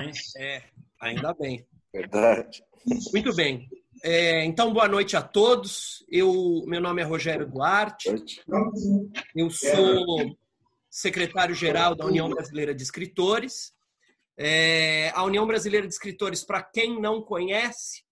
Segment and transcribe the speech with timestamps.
[0.00, 0.12] hein?
[0.38, 0.62] É,
[1.00, 1.66] ainda bem.
[1.92, 2.62] Verdade.
[3.12, 3.68] Muito bem.
[4.04, 6.04] É, então, boa noite a todos.
[6.10, 8.08] Eu, meu nome é Rogério Duarte.
[9.34, 10.36] Eu sou
[10.90, 13.72] secretário-geral da União Brasileira de Escritores.
[14.36, 18.02] É, a União Brasileira de Escritores, para quem não conhece,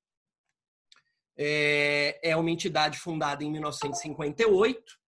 [1.37, 4.99] é, é, uma entidade fundada em 1958,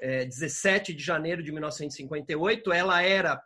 [0.00, 2.72] é, 17 de janeiro de 1958.
[2.72, 3.42] Ela era,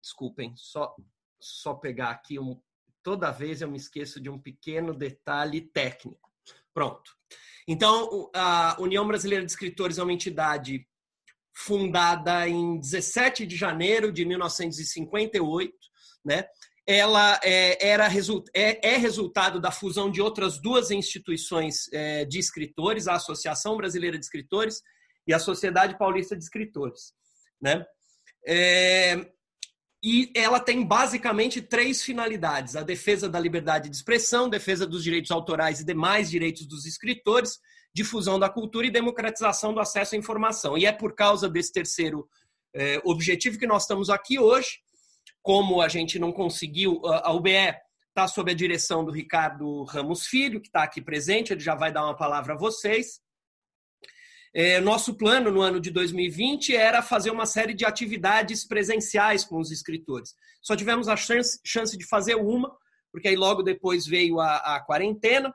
[0.00, 0.94] desculpem, só,
[1.40, 2.60] só pegar aqui um,
[3.02, 6.30] toda vez eu me esqueço de um pequeno detalhe técnico.
[6.74, 7.10] Pronto.
[7.66, 10.86] Então, a União Brasileira de Escritores é uma entidade
[11.54, 15.74] fundada em 17 de janeiro de 1958,
[16.24, 16.46] né?
[16.86, 18.08] Ela é, era,
[18.54, 24.16] é, é resultado da fusão de outras duas instituições é, de escritores, a Associação Brasileira
[24.16, 24.80] de Escritores
[25.26, 27.12] e a Sociedade Paulista de Escritores,
[27.60, 27.84] né?
[28.46, 29.30] É,
[30.02, 35.30] e ela tem basicamente três finalidades: a defesa da liberdade de expressão, defesa dos direitos
[35.30, 37.58] autorais e demais direitos dos escritores,
[37.92, 40.78] difusão da cultura e democratização do acesso à informação.
[40.78, 42.28] E é por causa desse terceiro
[42.74, 44.80] é, objetivo que nós estamos aqui hoje.
[45.42, 47.74] Como a gente não conseguiu, a UBE
[48.08, 51.92] está sob a direção do Ricardo Ramos Filho, que está aqui presente, ele já vai
[51.92, 53.20] dar uma palavra a vocês.
[54.54, 59.58] É, nosso plano no ano de 2020 era fazer uma série de atividades presenciais com
[59.58, 60.34] os escritores.
[60.62, 62.74] Só tivemos a chance, chance de fazer uma,
[63.12, 65.54] porque aí logo depois veio a, a quarentena.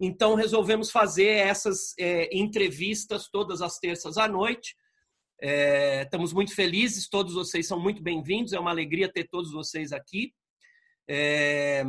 [0.00, 4.74] Então resolvemos fazer essas é, entrevistas todas as terças à noite.
[5.40, 9.92] É, estamos muito felizes, todos vocês são muito bem-vindos, é uma alegria ter todos vocês
[9.92, 10.32] aqui.
[11.08, 11.84] É,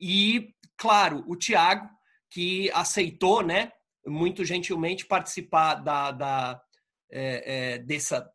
[0.00, 1.88] e, claro, o Tiago,
[2.30, 3.72] que aceitou né,
[4.06, 6.60] muito gentilmente participar da, da
[7.10, 8.28] é, é, dessa,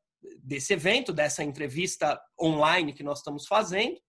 [0.43, 3.99] desse evento, dessa entrevista online que nós estamos fazendo.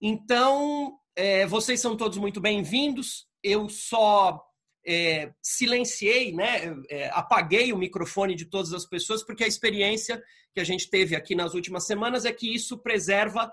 [0.00, 3.26] Então, é, vocês são todos muito bem-vindos.
[3.42, 4.42] Eu só
[4.86, 10.22] é, silenciei, né, é, apaguei o microfone de todas as pessoas, porque a experiência
[10.54, 13.50] que a gente teve aqui nas últimas semanas é que isso preserva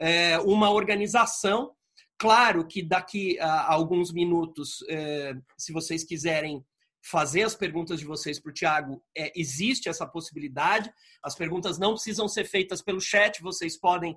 [0.00, 1.75] é, uma organização
[2.18, 6.64] Claro que daqui a alguns minutos, é, se vocês quiserem
[7.02, 10.90] fazer as perguntas de vocês para o Tiago, é, existe essa possibilidade.
[11.22, 14.16] As perguntas não precisam ser feitas pelo chat, vocês podem.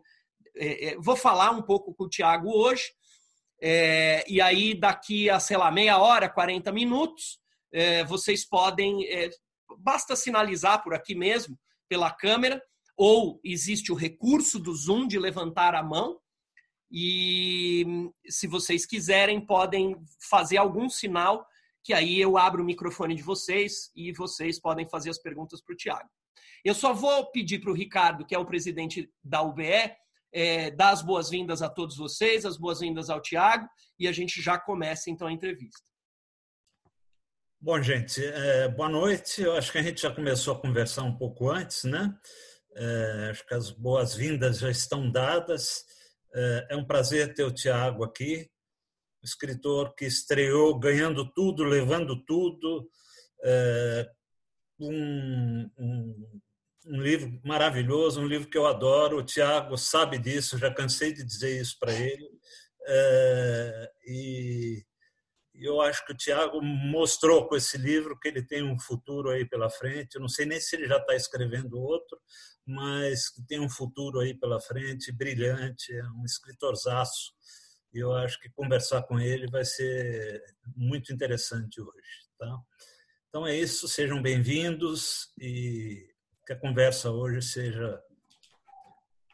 [0.56, 2.92] É, vou falar um pouco com o Tiago hoje,
[3.62, 7.40] e aí daqui a, sei lá, meia hora, 40 minutos,
[8.08, 9.06] vocês podem.
[9.80, 12.62] basta sinalizar por aqui mesmo, pela câmera,
[12.96, 16.20] ou existe o recurso do Zoom de levantar a mão
[16.92, 17.86] e
[18.28, 19.96] se vocês quiserem, podem
[20.30, 21.46] fazer algum sinal,
[21.84, 25.74] que aí eu abro o microfone de vocês e vocês podem fazer as perguntas para
[25.74, 26.10] o Tiago.
[26.64, 29.96] Eu só vou pedir para o Ricardo, que é o presidente da UBE,
[30.34, 33.68] é, dar as boas-vindas a todos vocês, as boas-vindas ao Tiago,
[33.98, 35.90] e a gente já começa então a entrevista.
[37.62, 39.42] Bom, gente, é, boa noite.
[39.42, 42.14] Eu acho que a gente já começou a conversar um pouco antes, né?
[42.76, 45.84] É, acho que as boas-vindas já estão dadas.
[46.34, 48.50] É, é um prazer ter o Tiago aqui,
[49.24, 52.90] escritor que estreou ganhando tudo, levando tudo,
[53.44, 54.10] é,
[54.80, 56.42] um, um,
[56.88, 59.18] um, livro maravilhoso, um livro que eu adoro.
[59.18, 62.30] O Tiago sabe disso, já cansei de dizer isso para ele.
[62.88, 64.84] É, e
[65.56, 69.48] eu acho que o Tiago mostrou com esse livro que ele tem um futuro aí
[69.48, 70.16] pela frente.
[70.16, 72.18] Eu não sei nem se ele já está escrevendo outro,
[72.70, 77.34] mas que tem um futuro aí pela frente brilhante, é um escritorzaço.
[77.92, 80.40] E eu acho que conversar com ele vai ser
[80.76, 82.30] muito interessante hoje.
[82.38, 82.60] Tá?
[83.28, 86.08] Então é isso, sejam bem-vindos e
[86.46, 88.00] que a conversa hoje seja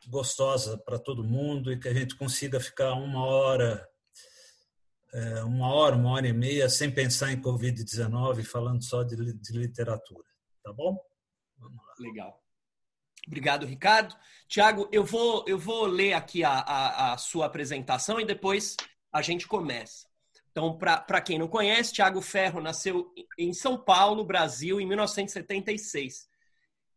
[0.08, 3.86] gostosa para todo mundo e que a gente consiga ficar uma hora,
[5.14, 9.16] é, uma hora, uma hora e meia sem pensar em Covid-19, falando só de,
[9.52, 10.28] literatura.
[10.64, 10.98] Tá bom?
[12.00, 12.45] Legal.
[13.28, 14.16] Obrigado, Ricardo.
[14.48, 18.76] Tiago, eu vou, eu vou ler aqui a, a, a sua apresentação e depois
[19.12, 20.08] a gente começa.
[20.52, 26.30] Então, para quem não conhece, Tiago Ferro nasceu em São Paulo, Brasil, em 1976.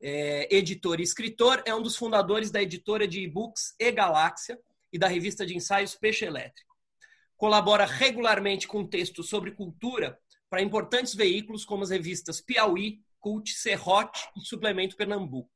[0.01, 4.57] É, editor e escritor, é um dos fundadores da editora de e-books E Galáxia
[4.93, 6.77] e da revista de ensaios Peixe Elétrico.
[7.37, 10.17] Colabora regularmente com textos sobre cultura
[10.49, 15.51] para importantes veículos como as revistas Piauí, Cult, Serrote e Suplemento Pernambuco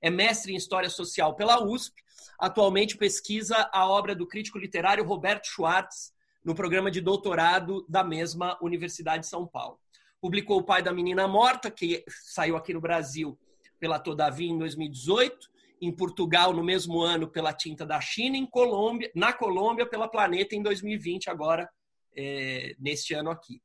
[0.00, 2.02] é mestre em História Social pela USP.
[2.38, 6.12] Atualmente pesquisa a obra do crítico literário Roberto Schwartz
[6.44, 9.78] no programa de doutorado da mesma Universidade de São Paulo.
[10.20, 13.38] Publicou O Pai da Menina Morta, que saiu aqui no Brasil
[13.78, 15.50] pela Todavia em 2018,
[15.80, 20.54] em Portugal no mesmo ano pela Tinta da China, em Colômbia, na Colômbia pela Planeta
[20.54, 21.68] em 2020 agora
[22.16, 23.60] é, neste ano aqui.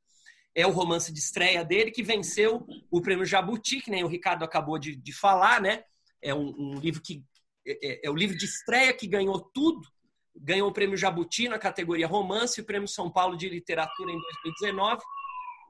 [0.54, 4.44] É o romance de estreia dele que venceu o prêmio Jabuti, que nem o Ricardo
[4.44, 5.84] acabou de, de falar, né?
[6.22, 7.24] É um, um livro que
[7.66, 9.80] é, é, é o livro de estreia que ganhou tudo
[10.34, 14.18] ganhou o prêmio Jabuti na categoria romance e o prêmio São Paulo de literatura em
[14.42, 15.02] 2019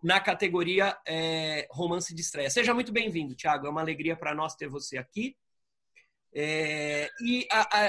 [0.03, 2.49] na categoria é, romance de estreia.
[2.49, 3.67] Seja muito bem-vindo, Tiago.
[3.67, 5.37] É uma alegria para nós ter você aqui.
[6.33, 7.47] É, e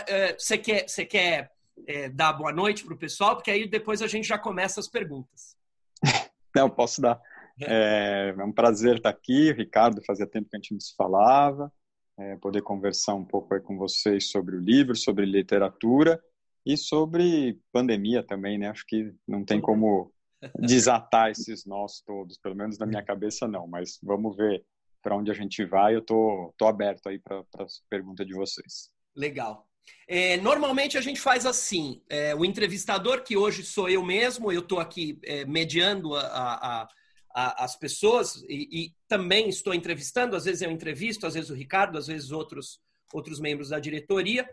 [0.08, 1.52] é, você quer, você quer
[1.88, 4.90] é, dar boa noite para o pessoal, porque aí depois a gente já começa as
[4.90, 5.56] perguntas.
[6.54, 7.22] Não, posso dar.
[7.62, 10.04] É, é um prazer estar aqui, Ricardo.
[10.04, 11.72] Fazia tempo que a gente não se falava.
[12.18, 16.22] É, poder conversar um pouco com vocês sobre o livro, sobre literatura
[16.66, 18.70] e sobre pandemia também, né?
[18.70, 20.12] Acho que não tem como
[20.60, 24.64] desatar esses nós todos, pelo menos na minha cabeça não, mas vamos ver
[25.02, 25.96] para onde a gente vai.
[25.96, 28.92] Eu tô, tô aberto aí para a pergunta de vocês.
[29.16, 29.68] Legal.
[30.08, 34.62] É, normalmente a gente faz assim: é, o entrevistador, que hoje sou eu mesmo, eu
[34.62, 36.88] estou aqui é, mediando a, a,
[37.34, 40.36] a, as pessoas e, e, também estou entrevistando.
[40.36, 42.80] Às vezes eu entrevisto, às vezes o Ricardo, às vezes outros,
[43.14, 44.50] outros membros da diretoria.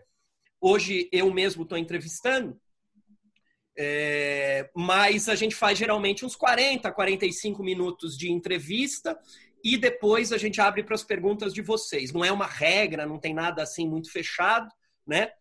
[0.61, 2.59] Hoje eu mesmo estou entrevistando,
[3.77, 9.17] é, mas a gente faz geralmente uns 40, 45 minutos de entrevista
[9.63, 12.11] e depois a gente abre para as perguntas de vocês.
[12.11, 14.69] Não é uma regra, não tem nada assim muito fechado,
[15.07, 15.31] né?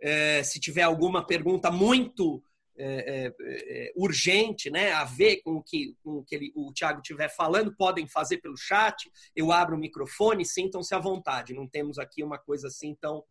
[0.00, 2.40] É, se tiver alguma pergunta muito
[2.78, 6.72] é, é, é urgente, né, a ver com o que, com o, que ele, o
[6.72, 9.10] Tiago estiver falando, podem fazer pelo chat.
[9.34, 11.54] Eu abro o microfone, sintam-se à vontade.
[11.54, 13.24] Não temos aqui uma coisa assim tão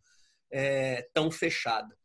[0.51, 1.95] é, tão fechada.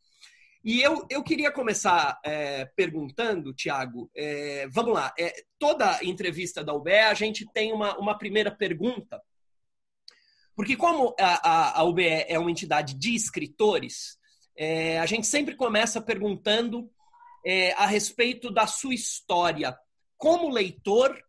[0.65, 6.73] E eu, eu queria começar é, perguntando, Tiago, é, vamos lá, é, toda entrevista da
[6.73, 9.21] UBE a gente tem uma, uma primeira pergunta,
[10.55, 14.19] porque como a, a, a UBE é uma entidade de escritores,
[14.56, 16.89] é, a gente sempre começa perguntando
[17.44, 19.77] é, a respeito da sua história
[20.17, 21.21] como leitor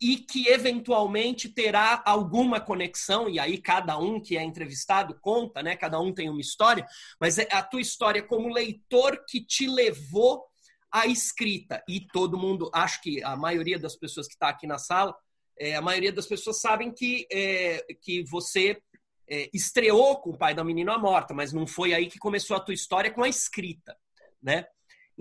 [0.00, 5.76] e que eventualmente terá alguma conexão, e aí cada um que é entrevistado conta, né?
[5.76, 6.86] Cada um tem uma história,
[7.20, 10.46] mas é a tua história como leitor que te levou
[10.90, 11.84] à escrita.
[11.86, 15.14] E todo mundo, acho que a maioria das pessoas que está aqui na sala,
[15.58, 18.80] é, a maioria das pessoas sabem que, é, que você
[19.28, 22.60] é, estreou com o pai da menina morta, mas não foi aí que começou a
[22.60, 23.94] tua história com a escrita,
[24.42, 24.64] né?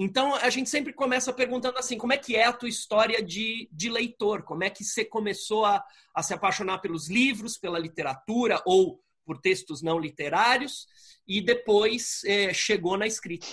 [0.02, 3.68] Então, a gente sempre começa perguntando assim: como é que é a tua história de,
[3.70, 4.44] de leitor?
[4.44, 5.86] Como é que você começou a,
[6.16, 10.88] a se apaixonar pelos livros, pela literatura ou por textos não literários
[11.28, 13.46] e depois é, chegou na escrita?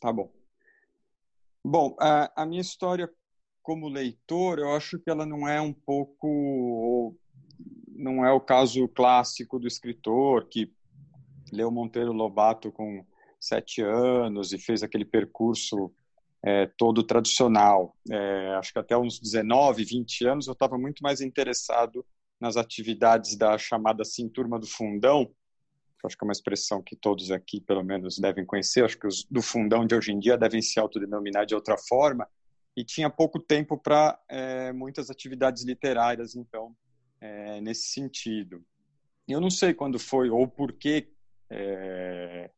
[0.00, 0.32] Tá bom.
[1.64, 3.08] Bom, a, a minha história
[3.62, 7.16] como leitor, eu acho que ela não é um pouco.
[7.86, 10.74] Não é o caso clássico do escritor que
[11.52, 13.06] leu Monteiro Lobato com
[13.40, 15.92] sete anos e fez aquele percurso
[16.44, 17.96] é, todo tradicional.
[18.10, 22.04] É, acho que até uns 19, 20 anos eu estava muito mais interessado
[22.40, 26.96] nas atividades da chamada assim turma do fundão, que acho que é uma expressão que
[26.96, 28.84] todos aqui pelo menos devem conhecer.
[28.84, 32.26] Acho que os do fundão de hoje em dia devem se autodenominar de outra forma.
[32.76, 36.74] E tinha pouco tempo para é, muitas atividades literárias, então,
[37.20, 38.64] é, nesse sentido.
[39.28, 41.08] Eu não sei quando foi ou por que
[41.50, 42.50] é,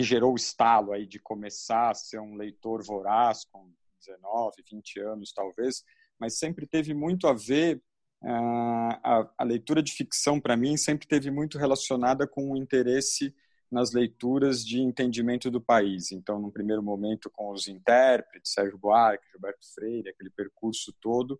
[0.00, 5.00] que gerou o estalo aí de começar a ser um leitor voraz com 19, 20
[5.00, 5.84] anos talvez,
[6.18, 7.76] mas sempre teve muito a ver
[8.22, 13.34] uh, a, a, leitura de ficção para mim sempre teve muito relacionada com o interesse
[13.70, 16.12] nas leituras de entendimento do país.
[16.12, 21.38] Então, no primeiro momento com os intérpretes, Sérgio Buarque, Gilberto Freire, aquele percurso todo.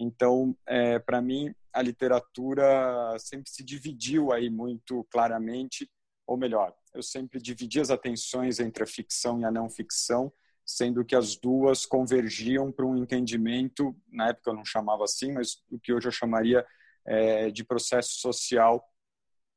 [0.00, 5.88] Então, é, para mim, a literatura sempre se dividiu aí muito claramente
[6.30, 10.32] ou melhor, eu sempre dividi as atenções entre a ficção e a não ficção,
[10.64, 15.60] sendo que as duas convergiam para um entendimento, na época eu não chamava assim, mas
[15.68, 16.64] o que hoje eu chamaria
[17.04, 18.80] é, de processo social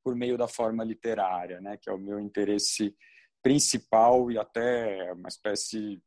[0.03, 2.95] por meio da forma literária, né, que é o meu interesse
[3.43, 6.01] principal e até uma espécie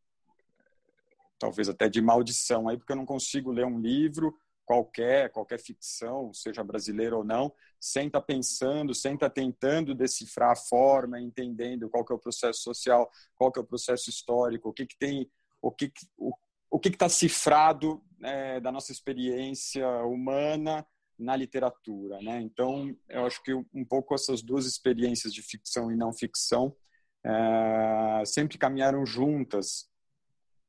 [1.38, 2.68] talvez até de maldição.
[2.68, 7.52] Aí porque eu não consigo ler um livro qualquer, qualquer ficção, seja brasileira ou não,
[7.80, 12.16] sem estar tá pensando, sem estar tá tentando decifrar a forma, entendendo qual que é
[12.16, 15.30] o processo social, qual que é o processo histórico, o que, que tem,
[15.62, 16.32] o que, o,
[16.68, 20.85] o que está cifrado é, da nossa experiência humana
[21.16, 22.40] na literatura, né?
[22.40, 26.76] Então, eu acho que um pouco essas duas experiências de ficção e não ficção
[27.25, 29.88] é, sempre caminharam juntas.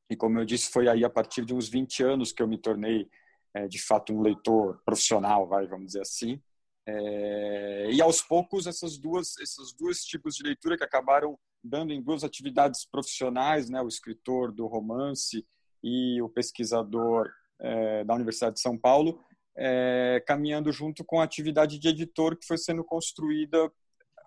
[0.10, 2.58] E como eu disse, foi aí a partir de uns 20 anos que eu me
[2.58, 3.10] tornei
[3.54, 6.42] é, de fato um leitor profissional, vai, vamos dizer assim.
[6.88, 12.02] É, e aos poucos essas duas esses dois tipos de leitura que acabaram dando em
[12.02, 15.46] duas atividades profissionais, né, o escritor do romance
[15.84, 19.20] e o pesquisador é, da Universidade de São Paulo,
[19.56, 23.72] é, caminhando junto com a atividade de editor que foi sendo construída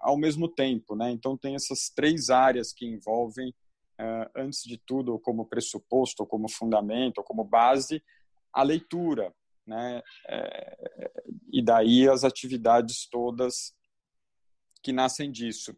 [0.00, 1.11] ao mesmo tempo, né?
[1.11, 3.55] Então tem essas três áreas que envolvem,
[3.99, 8.03] é, antes de tudo, como pressuposto, como fundamento, como base,
[8.52, 9.35] a leitura,
[9.66, 10.02] né?
[10.28, 13.75] É, e daí as atividades todas
[14.83, 15.76] que nascem disso.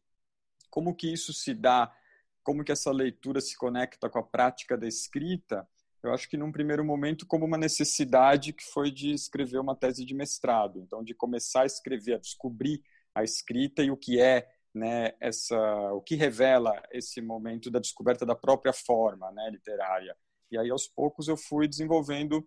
[0.70, 1.94] Como que isso se dá?
[2.42, 5.68] Como que essa leitura se conecta com a prática da escrita?
[6.02, 10.04] Eu acho que num primeiro momento como uma necessidade que foi de escrever uma tese
[10.04, 12.82] de mestrado, então de começar a escrever, a descobrir
[13.14, 18.24] a escrita e o que é né, essa, o que revela esse momento da descoberta
[18.24, 20.16] da própria forma né, literária.
[20.50, 22.46] E aí, aos poucos, eu fui desenvolvendo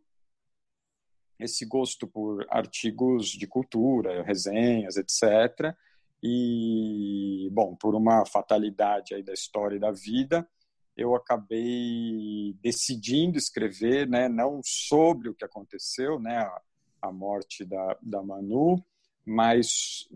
[1.39, 5.75] esse gosto por artigos de cultura, resenhas, etc.
[6.23, 10.47] E, bom, por uma fatalidade aí da história e da vida,
[10.95, 16.61] eu acabei decidindo escrever, né, não sobre o que aconteceu, né, a,
[17.01, 18.83] a morte da, da Manu,
[19.25, 20.07] mas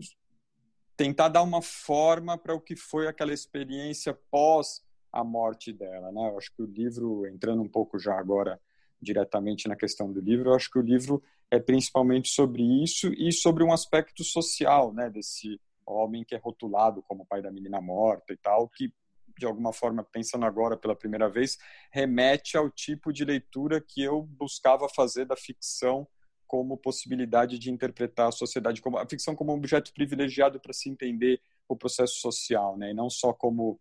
[0.96, 6.28] tentar dar uma forma para o que foi aquela experiência pós a morte dela, né?
[6.28, 8.60] Eu acho que o livro, entrando um pouco já agora
[9.00, 13.32] diretamente na questão do livro, eu acho que o livro é principalmente sobre isso e
[13.32, 18.32] sobre um aspecto social, né, desse homem que é rotulado como pai da menina morta
[18.32, 18.92] e tal, que
[19.38, 21.56] de alguma forma, pensando agora pela primeira vez,
[21.90, 26.06] remete ao tipo de leitura que eu buscava fazer da ficção
[26.46, 30.90] como possibilidade de interpretar a sociedade, como a ficção como um objeto privilegiado para se
[30.90, 32.90] entender o processo social, né?
[32.90, 33.80] E não só como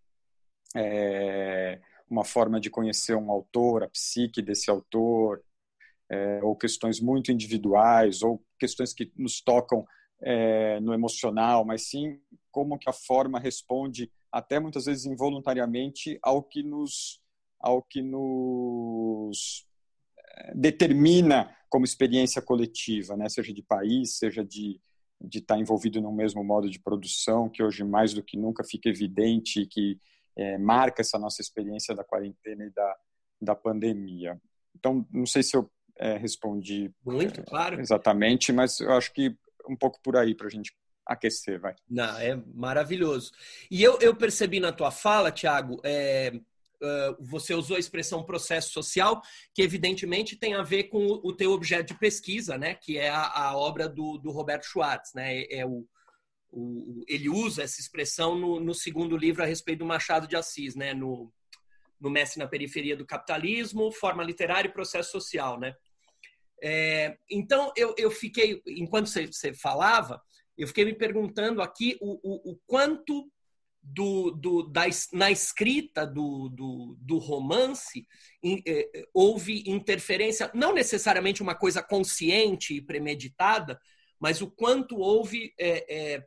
[0.76, 5.44] é, uma forma de conhecer um autor, a psique desse autor,
[6.10, 9.86] é, ou questões muito individuais, ou questões que nos tocam
[10.22, 12.20] é, no emocional, mas sim
[12.52, 17.22] como que a forma responde até muitas vezes involuntariamente ao que nos
[17.60, 19.66] ao que nos
[20.18, 23.28] é, determina como experiência coletiva, né?
[23.30, 24.80] Seja de país, seja de
[25.22, 28.88] de estar envolvido no mesmo modo de produção, que hoje mais do que nunca fica
[28.88, 30.00] evidente que
[30.40, 32.96] é, marca essa nossa experiência da quarentena e da,
[33.42, 34.40] da pandemia.
[34.74, 39.36] Então, não sei se eu é, respondi muito claro exatamente, mas eu acho que
[39.68, 40.74] um pouco por aí para a gente
[41.06, 41.76] aquecer, vai.
[41.90, 43.32] Não, é maravilhoso.
[43.70, 46.32] E eu, eu percebi na tua fala, Tiago, é,
[46.82, 49.22] uh, você usou a expressão processo social,
[49.54, 52.76] que evidentemente tem a ver com o, o teu objeto de pesquisa, né?
[52.76, 55.40] Que é a, a obra do, do Roberto Schwartz, né?
[55.40, 55.86] É, é o,
[56.52, 60.76] o, ele usa essa expressão no, no, segundo livro a respeito do Machado de Assis,
[60.76, 60.94] né?
[60.94, 61.32] No,
[62.00, 65.76] no Mestre na Periferia do Capitalismo, Forma Literária e Processo Social, né?
[66.62, 70.22] É, então, eu, eu fiquei, enquanto você, você, falava,
[70.58, 73.32] eu fiquei me perguntando aqui o, o, o quanto
[73.82, 78.06] do, do, da, na escrita do, do, do romance
[78.44, 83.80] in, eh, houve interferência, não necessariamente uma coisa consciente e premeditada,
[84.20, 86.18] mas o quanto houve é,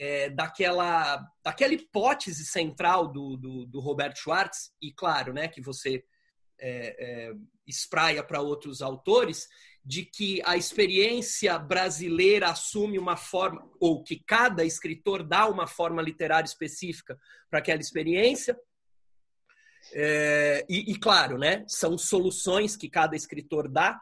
[0.00, 6.02] é, daquela, daquela hipótese central do, do, do Robert Schwartz, e claro, né, que você
[6.58, 7.32] é, é,
[7.66, 9.46] espraia para outros autores,
[9.84, 16.00] de que a experiência brasileira assume uma forma, ou que cada escritor dá uma forma
[16.00, 17.18] literária específica
[17.50, 18.58] para aquela experiência.
[19.92, 24.00] É, e, e, claro, né, são soluções que cada escritor dá,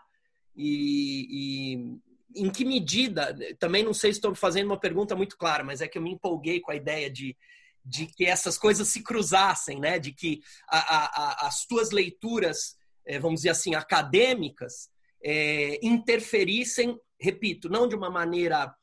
[0.54, 1.98] e,
[2.40, 5.88] em que medida, também não sei se estou fazendo uma pergunta muito clara, mas é
[5.88, 7.36] que eu me empolguei com a ideia de,
[7.84, 9.98] de que essas coisas se cruzassem, né?
[9.98, 14.90] De que a, a, as tuas leituras, é, vamos dizer assim, acadêmicas,
[15.22, 18.74] é, interferissem, repito, não de uma maneira,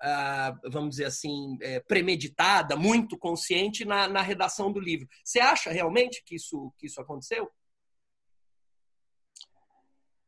[0.00, 5.08] ah, vamos dizer assim, é, premeditada, muito consciente na, na redação do livro.
[5.24, 7.50] Você acha realmente que isso, que isso aconteceu?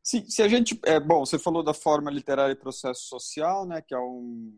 [0.05, 3.81] Sim, se a gente, é bom, você falou da forma literária e processo social, né,
[3.81, 4.53] que é um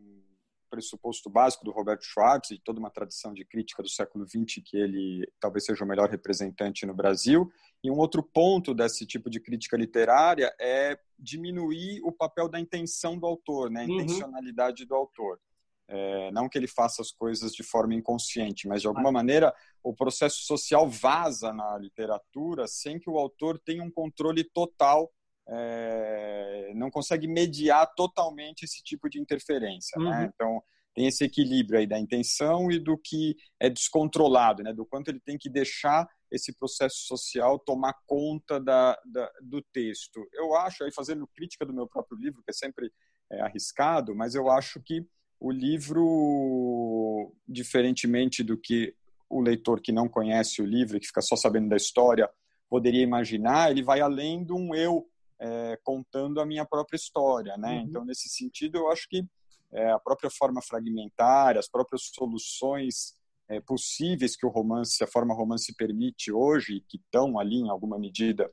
[0.68, 4.76] pressuposto básico do Roberto Schwartz e toda uma tradição de crítica do século XX que
[4.76, 7.50] ele talvez seja o melhor representante no Brasil.
[7.82, 13.18] E um outro ponto desse tipo de crítica literária é diminuir o papel da intenção
[13.18, 13.84] do autor, né?
[13.84, 14.00] a uhum.
[14.00, 15.40] intencionalidade do autor.
[15.88, 19.94] É, não que ele faça as coisas de forma inconsciente, mas de alguma maneira o
[19.94, 25.10] processo social vaza na literatura sem que o autor tenha um controle total
[25.48, 29.98] é, não consegue mediar totalmente esse tipo de interferência.
[29.98, 30.04] Né?
[30.04, 30.10] Uhum.
[30.10, 30.30] Né?
[30.34, 30.62] Então,
[30.94, 34.72] tem esse equilíbrio aí da intenção e do que é descontrolado, né?
[34.72, 40.26] do quanto ele tem que deixar esse processo social tomar conta da, da, do texto.
[40.32, 42.90] Eu acho, aí fazendo crítica do meu próprio livro, que é sempre
[43.30, 45.06] é, arriscado, mas eu acho que
[45.40, 48.94] o livro, diferentemente do que
[49.30, 52.28] o leitor que não conhece o livro, que fica só sabendo da história,
[52.68, 55.06] poderia imaginar, ele vai além de um eu
[55.40, 57.78] é, contando a minha própria história, né?
[57.78, 57.80] Uhum.
[57.82, 59.24] Então, nesse sentido, eu acho que
[59.72, 63.16] é, a própria forma fragmentária, as próprias soluções
[63.48, 67.98] é, possíveis que o romance, a forma romance permite hoje, que estão ali em alguma
[67.98, 68.50] medida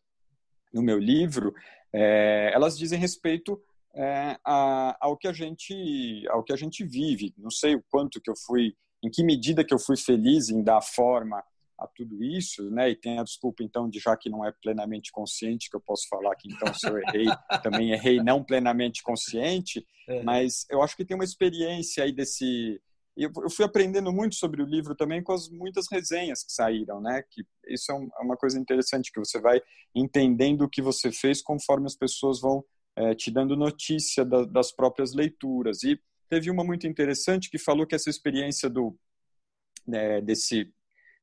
[0.73, 1.53] no meu livro,
[1.93, 3.57] elas dizem respeito
[4.43, 7.33] a, ao que a gente ao que a gente vive.
[7.37, 10.61] Não sei o quanto que eu fui, em que medida que eu fui feliz em
[10.61, 11.41] dar forma
[11.77, 12.89] a tudo isso, né?
[12.89, 16.07] E tem a desculpa então de já que não é plenamente consciente que eu posso
[16.07, 17.25] falar que então se eu errei,
[17.63, 20.23] também errei não plenamente consciente, é.
[20.23, 22.81] mas eu acho que tem uma experiência aí desse
[23.17, 27.23] eu fui aprendendo muito sobre o livro também com as muitas resenhas que saíram, né?
[27.31, 29.61] Que isso é, é uma coisa interessante que você vai
[29.93, 32.63] entendendo o que você fez conforme as pessoas vão
[32.93, 35.81] é, te dando notícia da, das próprias leituras.
[35.83, 35.97] E
[36.29, 38.97] teve uma muito interessante que falou que essa experiência do
[39.93, 40.73] é, desse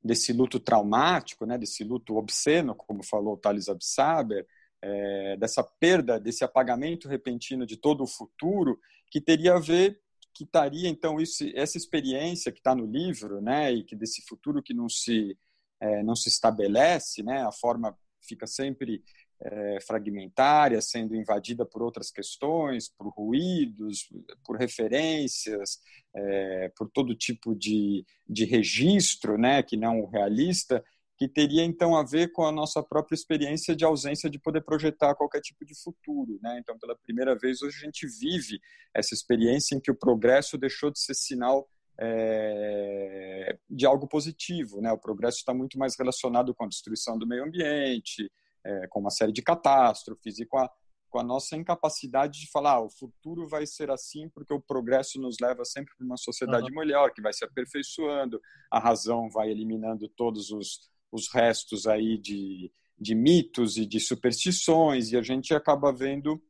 [0.02, 4.46] desse luto traumático, né, desse luto obsceno, como falou Thales Absaber,
[4.80, 8.80] é, dessa perda, desse apagamento repentino de todo o futuro,
[9.10, 10.00] que teria a ver,
[10.34, 14.62] que estaria então isso, essa experiência que está no livro, né, e que desse futuro
[14.62, 15.38] que não se
[15.80, 19.02] é, não se estabelece, né, a forma fica sempre
[19.44, 24.08] é, fragmentária, sendo invadida por outras questões, por ruídos,
[24.44, 25.80] por referências,
[26.14, 30.82] é, por todo tipo de, de registro, né, que não realista,
[31.18, 35.14] que teria então a ver com a nossa própria experiência de ausência de poder projetar
[35.14, 36.58] qualquer tipo de futuro, né?
[36.58, 38.58] Então, pela primeira vez hoje a gente vive
[38.92, 41.68] essa experiência em que o progresso deixou de ser sinal
[42.00, 44.90] é, de algo positivo, né?
[44.90, 48.28] O progresso está muito mais relacionado com a destruição do meio ambiente,
[48.64, 50.70] é, com uma série de catástrofes e com a,
[51.10, 55.20] com a nossa incapacidade de falar ah, o futuro vai ser assim porque o progresso
[55.20, 56.78] nos leva sempre para uma sociedade uhum.
[56.78, 58.40] melhor, que vai se aperfeiçoando,
[58.70, 65.12] a razão vai eliminando todos os, os restos aí de, de mitos e de superstições,
[65.12, 66.42] e a gente acaba vendo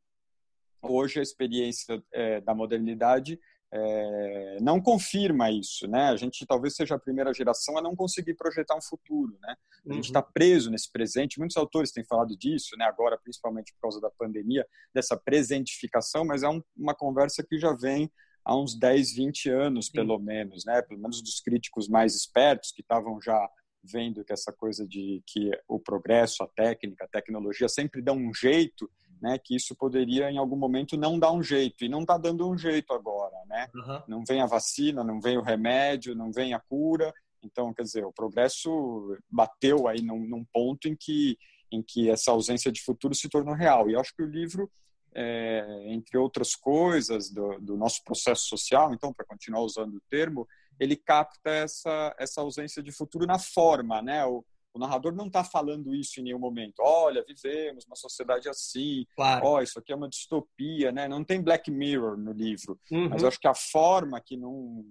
[0.81, 3.39] hoje a experiência é, da modernidade
[3.75, 6.11] é, não confirma isso, né?
[6.11, 9.57] A gente talvez seja a primeira geração a não conseguir projetar um futuro, né?
[9.87, 9.95] A uhum.
[9.95, 11.39] gente está preso nesse presente.
[11.39, 12.85] Muitos autores têm falado disso, né?
[12.85, 17.73] Agora, principalmente por causa da pandemia, dessa presentificação, mas é um, uma conversa que já
[17.73, 18.13] vem
[18.45, 19.93] há uns 10, 20 anos, Sim.
[19.93, 20.83] pelo menos, né?
[20.83, 23.49] Pelo menos dos críticos mais espertos que estavam já
[23.83, 28.35] vendo que essa coisa de que o progresso, a técnica, a tecnologia sempre dão um
[28.35, 28.89] jeito
[29.23, 32.51] né, que isso poderia em algum momento não dar um jeito e não está dando
[32.51, 33.69] um jeito agora, né?
[33.73, 34.03] Uhum.
[34.09, 37.15] Não vem a vacina, não vem o remédio, não vem a cura.
[37.41, 41.39] Então, quer dizer, o progresso bateu aí num, num ponto em que
[41.71, 43.89] em que essa ausência de futuro se tornou real.
[43.89, 44.71] E acho que o livro,
[45.15, 50.47] é, entre outras coisas do, do nosso processo social, então, para continuar usando o termo,
[50.79, 54.23] ele capta essa essa ausência de futuro na forma, né?
[54.27, 56.81] O, o narrador não está falando isso em nenhum momento.
[56.81, 59.07] Olha, vivemos uma sociedade assim.
[59.15, 59.47] Claro.
[59.47, 61.07] Oh, isso aqui é uma distopia, né?
[61.07, 63.09] Não tem Black Mirror no livro, uhum.
[63.11, 64.85] mas eu acho que a forma que não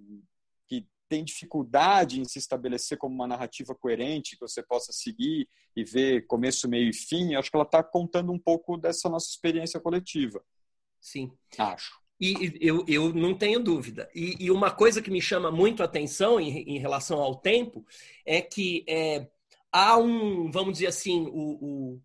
[0.68, 5.84] que tem dificuldade em se estabelecer como uma narrativa coerente que você possa seguir e
[5.84, 9.80] ver começo, meio e fim, acho que ela está contando um pouco dessa nossa experiência
[9.80, 10.42] coletiva.
[11.00, 11.32] Sim.
[11.58, 12.00] Acho.
[12.20, 14.08] E eu, eu não tenho dúvida.
[14.14, 17.84] E, e uma coisa que me chama muito a atenção em, em relação ao tempo
[18.24, 19.28] é que é,
[19.72, 22.00] há um, vamos dizer assim, o, o,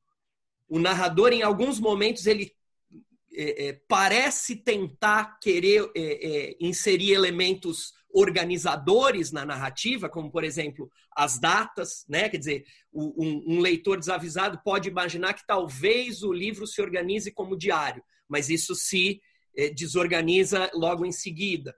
[0.70, 2.52] o narrador, em alguns momentos, ele
[3.34, 10.90] é, é, parece tentar querer é, é, inserir elementos organizadores na narrativa, como, por exemplo,
[11.16, 12.30] as datas, né?
[12.30, 17.32] Quer dizer, o, um, um leitor desavisado pode imaginar que talvez o livro se organize
[17.32, 19.22] como diário, mas isso se
[19.56, 21.76] é, desorganiza logo em seguida.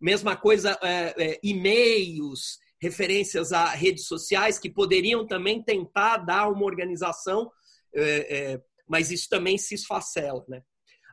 [0.00, 7.50] Mesma coisa, é, e-mails, referências a redes sociais que poderiam também tentar dar uma organização,
[7.94, 8.02] é,
[8.36, 10.62] é, mas isso também se esfacela, né?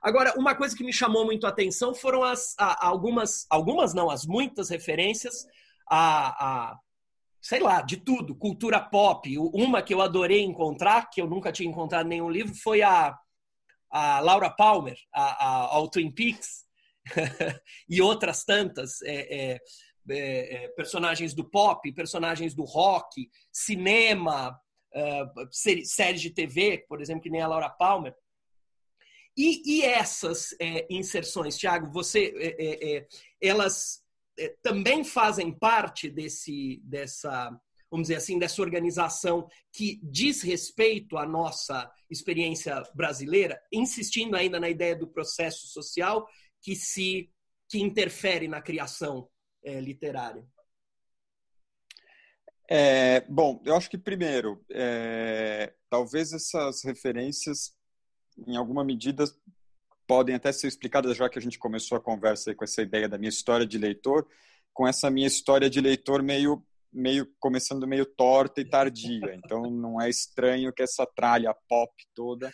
[0.02, 4.10] Agora, uma coisa que me chamou muito a atenção foram as a, algumas, algumas não,
[4.12, 5.48] as muitas referências
[5.90, 6.80] a, a,
[7.42, 9.36] sei lá, de tudo, cultura pop.
[9.38, 13.18] Uma que eu adorei encontrar, que eu nunca tinha encontrado nenhum livro, foi a,
[13.92, 16.66] a Laura Palmer, a, a, ao Twin Peaks,
[17.90, 19.02] e outras tantas.
[19.04, 19.60] É, é,
[20.10, 24.60] é, é, personagens do pop, personagens do rock, cinema,
[24.94, 25.24] é,
[25.84, 28.16] séries de TV, por exemplo, que nem a Laura Palmer.
[29.38, 33.08] E, e essas é, inserções, Tiago, você, é, é,
[33.42, 34.04] elas
[34.62, 37.50] também fazem parte desse, dessa,
[37.90, 44.70] vamos dizer assim, dessa organização que diz respeito à nossa experiência brasileira, insistindo ainda na
[44.70, 46.28] ideia do processo social
[46.62, 47.30] que se
[47.68, 49.28] que interfere na criação
[49.66, 50.46] é, literária?
[52.70, 57.76] É, bom, eu acho que primeiro, é, talvez essas referências,
[58.48, 59.26] em alguma medida,
[60.08, 63.18] podem até ser explicadas já que a gente começou a conversa com essa ideia da
[63.18, 64.28] minha história de leitor,
[64.74, 66.64] com essa minha história de leitor meio
[66.96, 69.36] meio começando meio torta e tardia.
[69.36, 72.50] Então não é estranho que essa tralha pop toda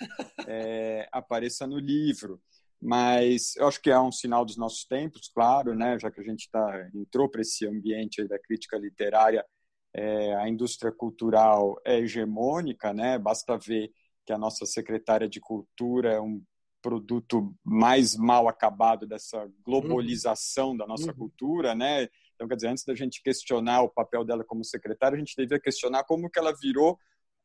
[0.47, 2.41] é, apareça no livro.
[2.81, 5.99] Mas eu acho que é um sinal dos nossos tempos, claro, né?
[5.99, 9.45] Já que a gente tá entrou para esse ambiente da crítica literária,
[9.93, 13.19] é, a indústria cultural é hegemônica, né?
[13.19, 13.91] Basta ver
[14.25, 16.41] que a nossa secretária de cultura é um
[16.81, 20.77] produto mais mal acabado dessa globalização uhum.
[20.77, 21.17] da nossa uhum.
[21.17, 22.07] cultura, né?
[22.33, 25.59] Então, quer dizer, antes da gente questionar o papel dela como secretária, a gente devia
[25.59, 26.97] questionar como que ela virou,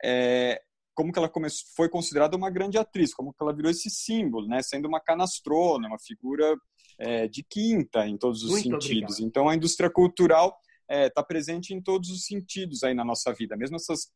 [0.03, 0.63] é,
[0.97, 4.49] como que ela começou, foi considerada uma grande atriz, como que ela virou esse símbolo,
[4.49, 4.63] né?
[4.63, 6.57] Sendo uma canastrona, uma figura
[6.99, 9.15] é, de quinta em todos os Muito sentidos.
[9.15, 9.21] Obrigado.
[9.21, 10.57] Então, a indústria cultural
[10.89, 14.11] está é, tá presente em todos os sentidos aí na nossa vida, mesmo essas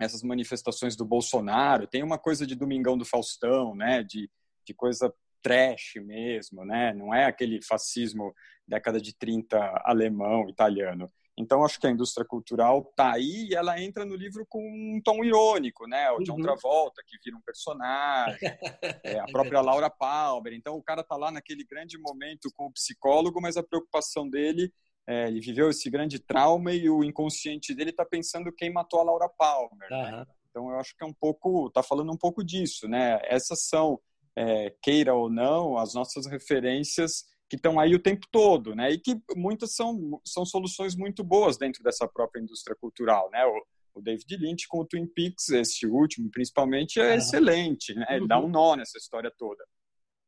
[0.00, 4.02] essas manifestações do Bolsonaro, tem uma coisa de Domingão do Faustão, né?
[4.02, 4.28] De,
[4.66, 6.94] de coisa trash mesmo, né?
[6.94, 8.32] Não é aquele fascismo
[8.66, 11.10] década de 30 alemão, italiano.
[11.38, 15.00] Então, acho que a indústria cultural está aí e ela entra no livro com um
[15.02, 16.10] tom irônico, né?
[16.10, 16.42] O John uhum.
[16.42, 18.38] Travolta, que vira um personagem,
[19.02, 20.52] é, a própria Laura Palmer.
[20.52, 24.70] Então, o cara está lá naquele grande momento com o psicólogo, mas a preocupação dele,
[25.06, 29.04] é, ele viveu esse grande trauma e o inconsciente dele está pensando quem matou a
[29.04, 29.88] Laura Palmer.
[29.90, 30.10] Uhum.
[30.18, 30.26] Né?
[30.50, 33.18] Então, eu acho que é um pouco, está falando um pouco disso, né?
[33.24, 33.98] Essas são,
[34.36, 38.90] é, queira ou não, as nossas referências que estão aí o tempo todo, né?
[38.92, 43.44] E que muitas são, são soluções muito boas dentro dessa própria indústria cultural, né?
[43.44, 48.06] O, o David Lynch com o Twin Peaks, esse último principalmente, é excelente, né?
[48.08, 49.62] Ele dá um nó nessa história toda.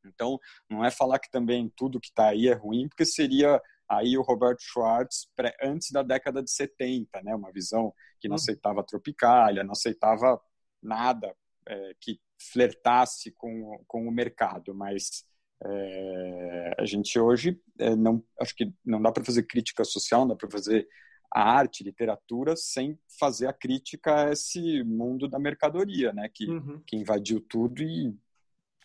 [0.05, 3.59] Então, não é falar que também tudo que está aí é ruim, porque seria
[3.89, 5.27] aí o Roberto Schwartz
[5.63, 7.35] antes da década de 70, né?
[7.35, 10.39] Uma visão que não aceitava a tropicália, não aceitava
[10.83, 11.35] nada
[11.67, 12.21] é, que
[12.53, 15.25] flertasse com, com o mercado, mas
[15.63, 20.29] é, a gente hoje é, não acho que não dá para fazer crítica social, não
[20.29, 20.89] dá para fazer
[21.33, 26.31] a arte, literatura sem fazer a crítica a esse mundo da mercadoria, né?
[26.33, 26.81] Que, uhum.
[26.87, 28.17] que invadiu tudo e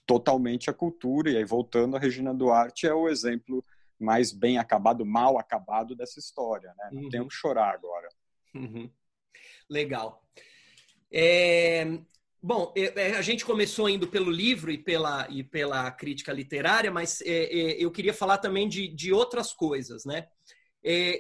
[0.06, 1.30] totalmente a cultura.
[1.30, 3.64] E aí voltando a Regina Duarte é o exemplo
[4.00, 6.90] mais bem acabado, mal acabado dessa história, né?
[6.92, 7.10] Não uhum.
[7.10, 8.10] tem o chorar agora.
[8.56, 8.90] Uhum.
[9.70, 10.24] Legal.
[11.12, 11.86] É,
[12.42, 16.90] Bom, é, é, a gente começou indo pelo livro e pela, e pela crítica literária,
[16.90, 17.44] mas é,
[17.78, 20.28] eu queria falar também de, de outras coisas, né?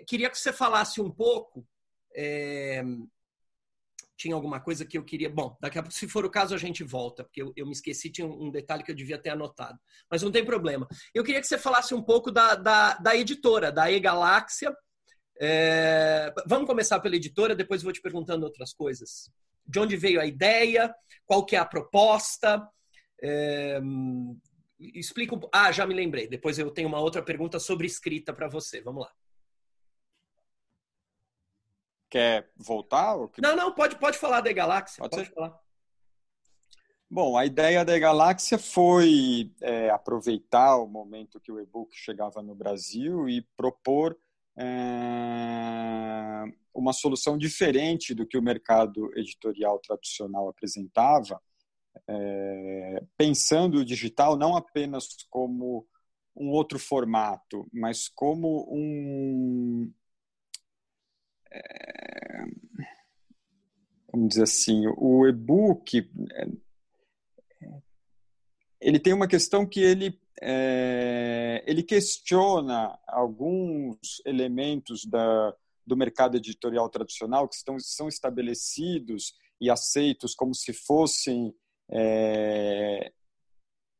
[0.07, 1.67] queria que você falasse um pouco.
[2.15, 2.81] É,
[4.15, 5.29] tinha alguma coisa que eu queria.
[5.29, 7.73] Bom, daqui a pouco, se for o caso, a gente volta, porque eu, eu me
[7.73, 9.77] esqueci, tinha um detalhe que eu devia ter anotado.
[10.09, 10.87] Mas não tem problema.
[11.13, 14.73] Eu queria que você falasse um pouco da, da, da editora, da E-Galáxia.
[15.41, 19.29] É, vamos começar pela editora, depois vou te perguntando outras coisas
[19.69, 20.93] de onde veio a ideia,
[21.25, 22.67] qual que é a proposta.
[23.21, 23.79] É,
[24.79, 25.39] explica um...
[25.53, 26.27] Ah, já me lembrei.
[26.27, 28.81] Depois eu tenho uma outra pergunta sobre escrita para você.
[28.81, 29.13] Vamos lá.
[32.09, 33.15] Quer voltar?
[33.29, 33.41] Que...
[33.41, 35.01] Não, não, pode, pode falar da Galáxia.
[35.01, 35.59] Pode, pode falar.
[37.07, 42.55] Bom, a ideia da Galáxia foi é, aproveitar o momento que o e-book chegava no
[42.55, 44.17] Brasil e propor
[46.73, 51.41] uma solução diferente do que o mercado editorial tradicional apresentava,
[52.07, 55.87] é, pensando o digital não apenas como
[56.35, 59.91] um outro formato, mas como um.
[61.51, 62.45] É,
[64.11, 66.47] vamos dizer assim, o e-book é,
[68.81, 75.53] ele tem uma questão que ele é, ele questiona alguns elementos da,
[75.85, 81.53] do mercado editorial tradicional que estão, são estabelecidos e aceitos como se fossem
[81.91, 83.11] é,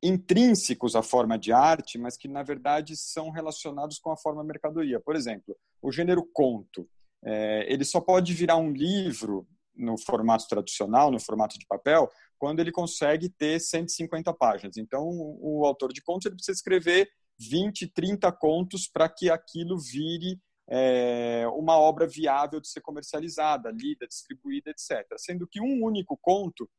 [0.02, 5.00] intrínsecos à forma de arte, mas que na verdade são relacionados com a forma mercadoria.
[5.00, 6.88] Por exemplo, o gênero conto,
[7.24, 12.62] é, ele só pode virar um livro no formato tradicional, no formato de papel, quando
[12.62, 14.78] ele consegue ter 150 páginas.
[14.78, 20.40] Então, o autor de contos ele precisa escrever 20, 30 contos para que aquilo vire
[20.70, 25.06] é, uma obra viável de ser comercializada, lida, distribuída, etc.
[25.18, 26.70] Sendo que um único conto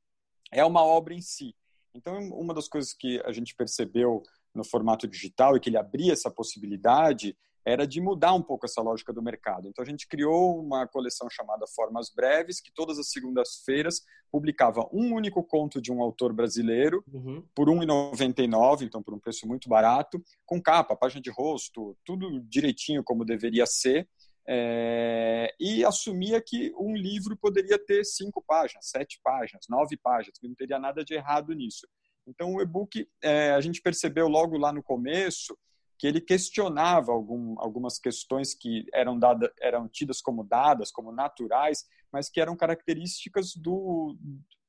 [0.50, 1.54] é uma obra em si.
[1.94, 4.22] Então, uma das coisas que a gente percebeu
[4.54, 8.80] no formato digital e que ele abria essa possibilidade era de mudar um pouco essa
[8.80, 9.68] lógica do mercado.
[9.68, 15.14] Então a gente criou uma coleção chamada Formas Breves, que todas as segundas-feiras publicava um
[15.14, 17.44] único conto de um autor brasileiro uhum.
[17.54, 22.40] por R$ 1,99, então por um preço muito barato, com capa, página de rosto, tudo
[22.40, 24.08] direitinho como deveria ser.
[24.48, 30.48] É, e assumia que um livro poderia ter cinco páginas, sete páginas, nove páginas, que
[30.48, 31.86] não teria nada de errado nisso.
[32.26, 35.56] Então, o e-book, é, a gente percebeu logo lá no começo
[36.00, 41.84] que ele questionava algum, algumas questões que eram, dada, eram tidas como dadas, como naturais,
[42.10, 44.16] mas que eram características do,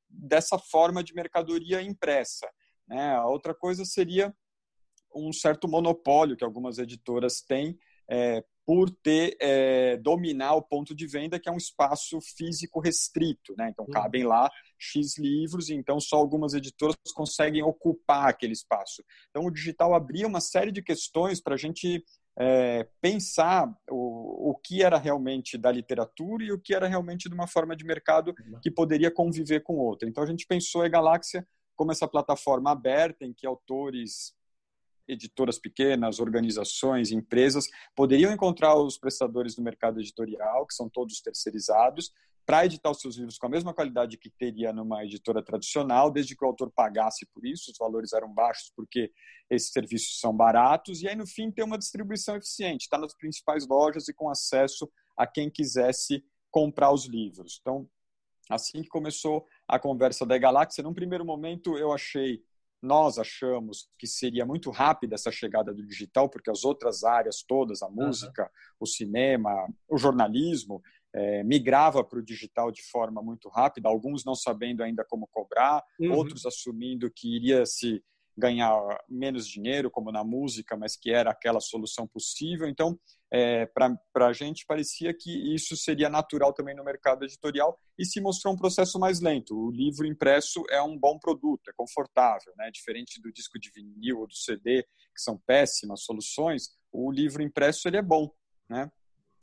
[0.09, 2.51] dessa forma de mercadoria impressa.
[2.85, 3.15] Né?
[3.15, 4.35] A outra coisa seria
[5.15, 11.07] um certo monopólio que algumas editoras têm é, por ter é, dominar o ponto de
[11.07, 13.69] venda, que é um espaço físico restrito, né?
[13.69, 19.03] Então cabem lá x livros, e então só algumas editoras conseguem ocupar aquele espaço.
[19.29, 22.03] Então o digital abria uma série de questões para a gente
[22.37, 27.35] é, pensar o, o que era realmente da literatura e o que era realmente de
[27.35, 30.07] uma forma de mercado que poderia conviver com outra.
[30.07, 31.45] Então a gente pensou a Galáxia
[31.75, 34.33] como essa plataforma aberta em que autores
[35.11, 42.11] editoras pequenas, organizações, empresas poderiam encontrar os prestadores do mercado editorial, que são todos terceirizados,
[42.45, 46.35] para editar os seus livros com a mesma qualidade que teria numa editora tradicional, desde
[46.35, 49.11] que o autor pagasse por isso, os valores eram baixos porque
[49.49, 53.67] esses serviços são baratos, e aí no fim ter uma distribuição eficiente, está nas principais
[53.67, 57.59] lojas e com acesso a quem quisesse comprar os livros.
[57.61, 57.87] Então,
[58.49, 62.43] assim que começou a conversa da Galáxia, num primeiro momento eu achei
[62.81, 67.81] nós achamos que seria muito rápida essa chegada do digital, porque as outras áreas todas,
[67.81, 68.49] a música, uhum.
[68.79, 70.81] o cinema, o jornalismo,
[71.13, 75.83] é, migrava para o digital de forma muito rápida, alguns não sabendo ainda como cobrar,
[75.99, 76.13] uhum.
[76.13, 78.03] outros assumindo que iria se
[78.37, 82.67] ganhar menos dinheiro, como na música, mas que era aquela solução possível.
[82.67, 82.97] Então,
[83.31, 88.19] é, para a gente parecia que isso seria natural também no mercado editorial e se
[88.19, 89.57] mostrou um processo mais lento.
[89.57, 92.69] O livro impresso é um bom produto, é confortável, né?
[92.69, 97.87] diferente do disco de vinil ou do CD, que são péssimas soluções, o livro impresso
[97.87, 98.29] ele é bom.
[98.69, 98.91] Né?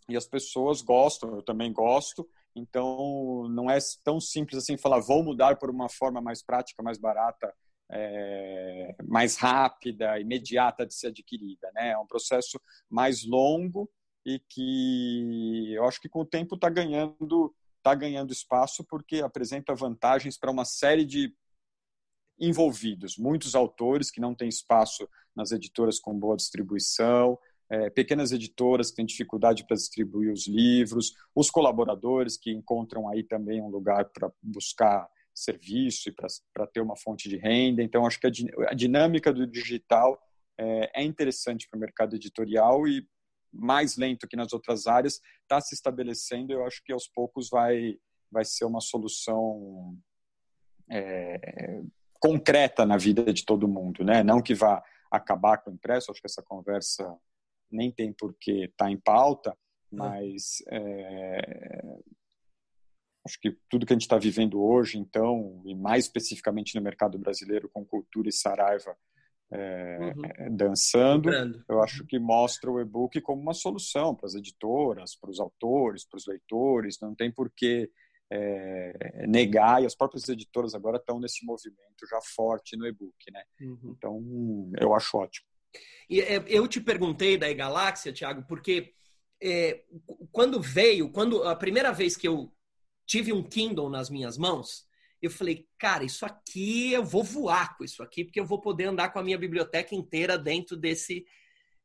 [0.06, 5.22] E as pessoas gostam, eu também gosto, então não é tão simples assim falar vou
[5.22, 7.54] mudar por uma forma mais prática, mais barata,
[7.90, 11.70] é, mais rápida, imediata de ser adquirida.
[11.74, 11.90] Né?
[11.90, 13.90] É um processo mais longo
[14.24, 19.74] e que eu acho que com o tempo está ganhando, tá ganhando espaço porque apresenta
[19.74, 21.34] vantagens para uma série de
[22.40, 27.38] envolvidos, muitos autores que não têm espaço nas editoras com boa distribuição,
[27.70, 33.22] é, pequenas editoras que têm dificuldade para distribuir os livros, os colaboradores que encontram aí
[33.22, 37.82] também um lugar para buscar serviço e para ter uma fonte de renda.
[37.82, 38.30] Então, acho que a,
[38.70, 40.20] a dinâmica do digital
[40.58, 43.06] é, é interessante para o mercado editorial e
[43.52, 46.52] mais lento que nas outras áreas está se estabelecendo.
[46.52, 47.96] Eu acho que aos poucos vai
[48.30, 49.96] vai ser uma solução
[50.90, 51.80] é,
[52.20, 54.22] concreta na vida de todo mundo, né?
[54.22, 56.10] Não que vá acabar com o impresso.
[56.10, 57.16] Acho que essa conversa
[57.70, 59.56] nem tem por que estar tá em pauta,
[59.90, 61.98] mas é,
[63.28, 67.18] Acho que tudo que a gente está vivendo hoje, então, e mais especificamente no mercado
[67.18, 68.96] brasileiro, com cultura e Saraiva
[69.50, 70.24] é, uhum.
[70.24, 71.30] É, dançando,
[71.68, 76.06] eu acho que mostra o e-book como uma solução para as editoras, para os autores,
[76.06, 76.98] para os leitores.
[77.00, 77.90] Não tem por que
[78.30, 83.14] é, negar, e as próprias editoras agora estão nesse movimento já forte no e-book.
[83.30, 83.42] Né?
[83.60, 83.94] Uhum.
[83.96, 85.46] Então, eu acho ótimo.
[86.08, 88.94] E é, eu te perguntei da e-Galáxia, Tiago, porque
[89.42, 89.84] é,
[90.32, 92.52] quando veio, quando a primeira vez que eu
[93.08, 94.86] tive um Kindle nas minhas mãos,
[95.20, 98.84] eu falei, cara, isso aqui eu vou voar com isso aqui, porque eu vou poder
[98.84, 101.26] andar com a minha biblioteca inteira dentro desse.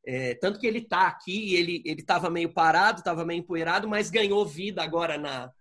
[0.05, 4.12] É, tanto que ele está aqui, ele ele estava meio parado, estava meio empoeirado, mas
[4.12, 5.51] ganhou vida agora na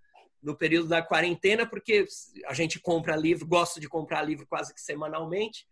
[0.43, 2.05] no período da quarentena, porque
[2.47, 5.65] a gente compra livro, gosto de comprar livro quase que semanalmente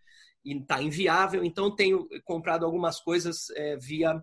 [0.44, 4.22] e está inviável, então tenho comprado algumas coisas é, via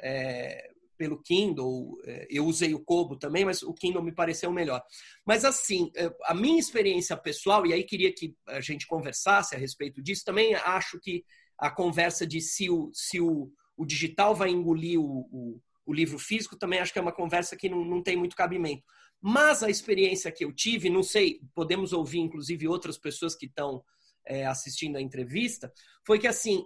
[0.00, 0.71] é,
[1.02, 4.80] pelo Kindle, é, eu usei o Kobo também, mas o Kindle me pareceu melhor.
[5.26, 9.58] Mas assim, é, a minha experiência pessoal, e aí queria que a gente conversasse a
[9.58, 11.24] respeito disso, também acho que
[11.58, 16.20] a conversa de se o, se o, o digital vai engolir o, o, o livro
[16.20, 18.84] físico, também acho que é uma conversa que não, não tem muito cabimento.
[19.20, 23.82] Mas a experiência que eu tive, não sei, podemos ouvir inclusive outras pessoas que estão
[24.24, 25.72] é, assistindo a entrevista,
[26.06, 26.64] foi que assim,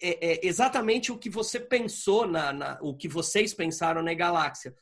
[0.00, 4.74] é, é exatamente o que você pensou, na, na, o que vocês pensaram na galáxia.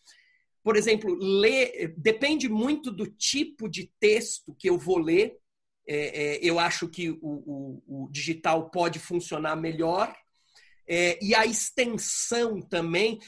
[0.63, 5.39] Por exemplo, ler depende muito do tipo de texto que eu vou ler.
[5.87, 10.13] É, é, eu acho que o, o, o, digital pode funcionar melhor.
[10.89, 13.19] É, e a extensão também,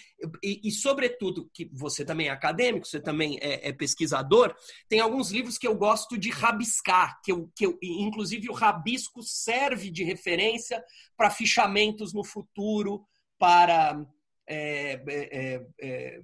[0.42, 4.54] e, e, sobretudo, que você também é acadêmico, você também é, é, pesquisador,
[4.88, 9.22] tem alguns livros que eu gosto de rabiscar, que eu, que eu, inclusive o rabisco
[9.22, 10.82] serve de referência
[11.16, 13.04] para fichamentos no futuro,
[13.38, 14.06] para.
[14.50, 16.20] É, é, é,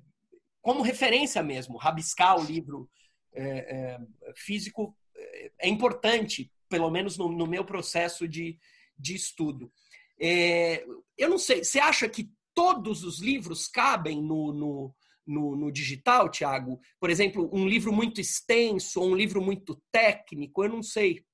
[0.62, 2.88] como referência mesmo, rabiscar o livro
[4.35, 4.97] físico
[5.59, 8.59] é importante, pelo menos no, no meu processo de,
[8.99, 9.70] de estudo.
[10.20, 10.85] É,
[11.18, 14.94] eu não sei, você acha que todos os livros cabem no, no,
[15.27, 16.81] no, no digital, Tiago?
[17.00, 21.24] Por exemplo, um livro muito extenso ou um livro muito técnico, eu não sei.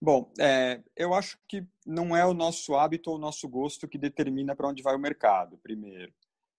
[0.00, 3.96] Bom, é, eu acho que não é o nosso hábito ou o nosso gosto que
[3.96, 6.12] determina para onde vai o mercado, primeiro.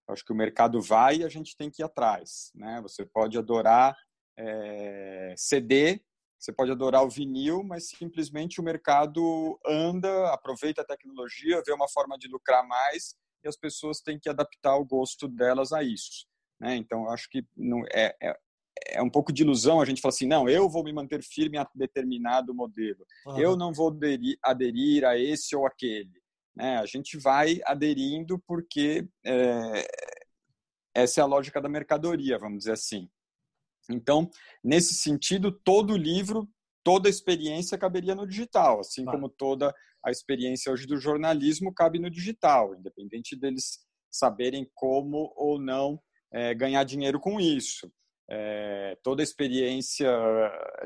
[0.08, 2.52] Eu acho que o mercado vai e a gente tem que ir atrás.
[2.56, 2.80] Né?
[2.82, 3.98] Você pode adorar
[4.38, 6.02] é, CD,
[6.44, 11.88] você pode adorar o vinil, mas simplesmente o mercado anda, aproveita a tecnologia, vê uma
[11.88, 16.28] forma de lucrar mais e as pessoas têm que adaptar o gosto delas a isso.
[16.60, 16.76] Né?
[16.76, 18.38] Então, acho que não, é, é,
[18.90, 21.58] é, um pouco de ilusão a gente falar assim, não, eu vou me manter firme
[21.58, 23.40] a determinado modelo, uhum.
[23.40, 26.22] eu não vou aderir, aderir, a esse ou aquele.
[26.54, 26.76] Né?
[26.76, 29.88] A gente vai aderindo porque é,
[30.94, 33.10] essa é a lógica da mercadoria, vamos dizer assim.
[33.90, 34.30] Então,
[34.64, 36.48] nesse sentido, todo livro,
[36.84, 42.10] toda experiência caberia no digital, assim como toda a experiência hoje do jornalismo cabe no
[42.10, 43.80] digital, independente deles
[44.12, 46.00] saberem como ou não
[46.32, 47.92] é, ganhar dinheiro com isso.
[48.30, 50.10] É, toda a experiência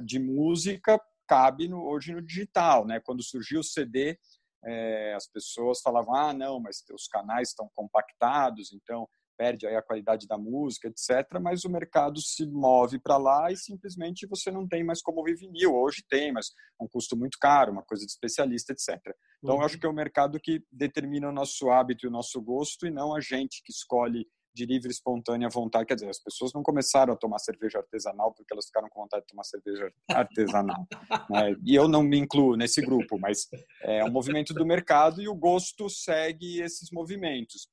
[0.03, 2.99] de música cabe no, hoje no digital, né?
[2.99, 4.17] Quando surgiu o CD,
[4.65, 9.07] é, as pessoas falavam: ah, não, mas os canais estão compactados, então
[9.37, 11.39] perde aí a qualidade da música, etc.
[11.41, 15.35] Mas o mercado se move para lá e simplesmente você não tem mais como ouvir
[15.35, 15.75] vinil.
[15.75, 16.47] Hoje tem, mas
[16.79, 18.97] é um custo muito caro, uma coisa de especialista, etc.
[19.43, 19.61] Então, uhum.
[19.61, 19.79] eu acho uhum.
[19.79, 23.15] que é o mercado que determina o nosso hábito e o nosso gosto e não
[23.15, 24.25] a gente que escolhe
[24.57, 25.85] de livre, espontânea vontade.
[25.85, 29.21] Quer dizer, as pessoas não começaram a tomar cerveja artesanal porque elas ficaram com vontade
[29.21, 30.87] de tomar cerveja artesanal.
[31.29, 31.55] né?
[31.63, 33.47] E eu não me incluo nesse grupo, mas
[33.83, 37.67] é um movimento do mercado e o gosto segue esses movimentos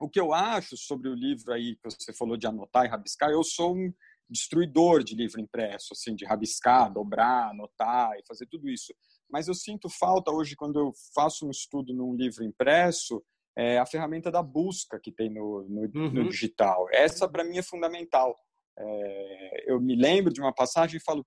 [0.00, 3.30] o que eu acho sobre o livro aí que você falou de anotar e rabiscar,
[3.30, 3.92] eu sou um
[4.28, 8.94] destruidor de livro impresso, assim, de rabiscar, dobrar, anotar e fazer tudo isso.
[9.30, 13.22] Mas eu sinto falta hoje quando eu faço um estudo num livro impresso,
[13.56, 16.10] é a ferramenta da busca que tem no, no, uhum.
[16.12, 16.86] no digital.
[16.92, 18.34] Essa para mim é fundamental.
[18.78, 21.26] É, eu me lembro de uma passagem e falo,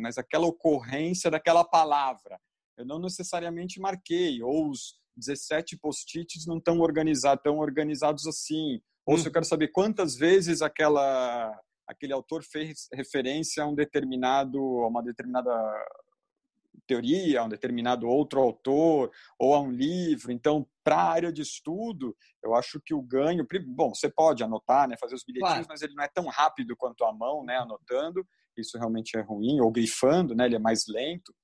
[0.00, 2.40] mas aquela ocorrência daquela palavra,
[2.78, 8.80] eu não necessariamente marquei, ou os 17 post-its não estão organizados, tão organizados assim.
[9.06, 9.18] Ou hum.
[9.18, 14.88] se eu quero saber quantas vezes aquela aquele autor fez referência a um determinado a
[14.88, 15.52] uma determinada
[16.86, 20.32] teoria, a um determinado outro autor ou a um livro.
[20.32, 24.88] Então, para a área de estudo, eu acho que o ganho, bom, você pode anotar,
[24.88, 25.66] né, fazer os bilhetinhos, claro.
[25.68, 28.26] mas ele não é tão rápido quanto a mão, né, anotando.
[28.56, 31.34] Isso realmente é ruim, ou grifando, né, ele é mais lento.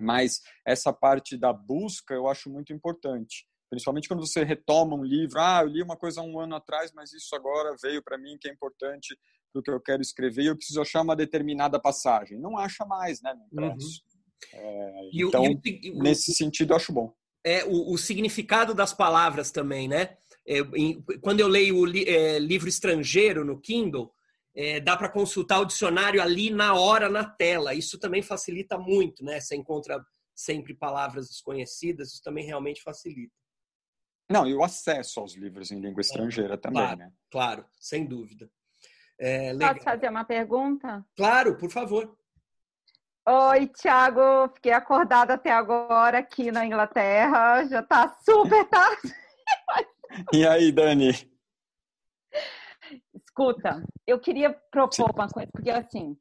[0.00, 3.46] Mas essa parte da busca eu acho muito importante.
[3.68, 5.38] Principalmente quando você retoma um livro.
[5.38, 8.36] Ah, eu li uma coisa há um ano atrás, mas isso agora veio para mim
[8.40, 9.16] que é importante
[9.52, 12.38] para o que eu quero escrever e eu preciso achar uma determinada passagem.
[12.38, 13.76] Não acha mais, né, no Uhum.
[14.54, 17.12] É, então, e o, nesse sentido, eu acho bom.
[17.44, 20.16] É o, o significado das palavras também, né?
[20.46, 24.10] É, em, quando eu leio o li, é, livro estrangeiro no Kindle,
[24.54, 27.74] é, dá para consultar o dicionário ali na hora, na tela.
[27.74, 29.40] Isso também facilita muito, né?
[29.40, 33.34] Você encontra sempre palavras desconhecidas, isso também realmente facilita.
[34.28, 37.12] Não, e o acesso aos livros em língua estrangeira é, também, claro, né?
[37.30, 38.50] Claro, sem dúvida.
[39.18, 41.04] É, Posso fazer uma pergunta?
[41.16, 42.16] Claro, por favor.
[43.26, 44.48] Oi, Thiago.
[44.54, 47.64] Fiquei acordada até agora aqui na Inglaterra.
[47.66, 49.14] Já está super tarde.
[50.32, 51.12] e aí, Dani?
[53.30, 56.18] Escuta, eu queria propor uma coisa, porque assim,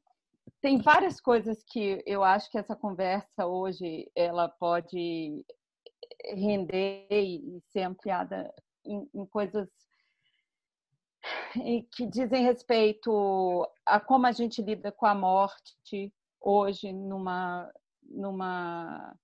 [0.62, 5.43] tem várias coisas que eu acho que essa conversa hoje ela pode
[6.24, 8.54] render e ser ampliada
[8.86, 9.67] em, em coisas
[11.91, 17.69] que dizem respeito a como a gente lida com a morte hoje numa
[18.04, 19.17] numa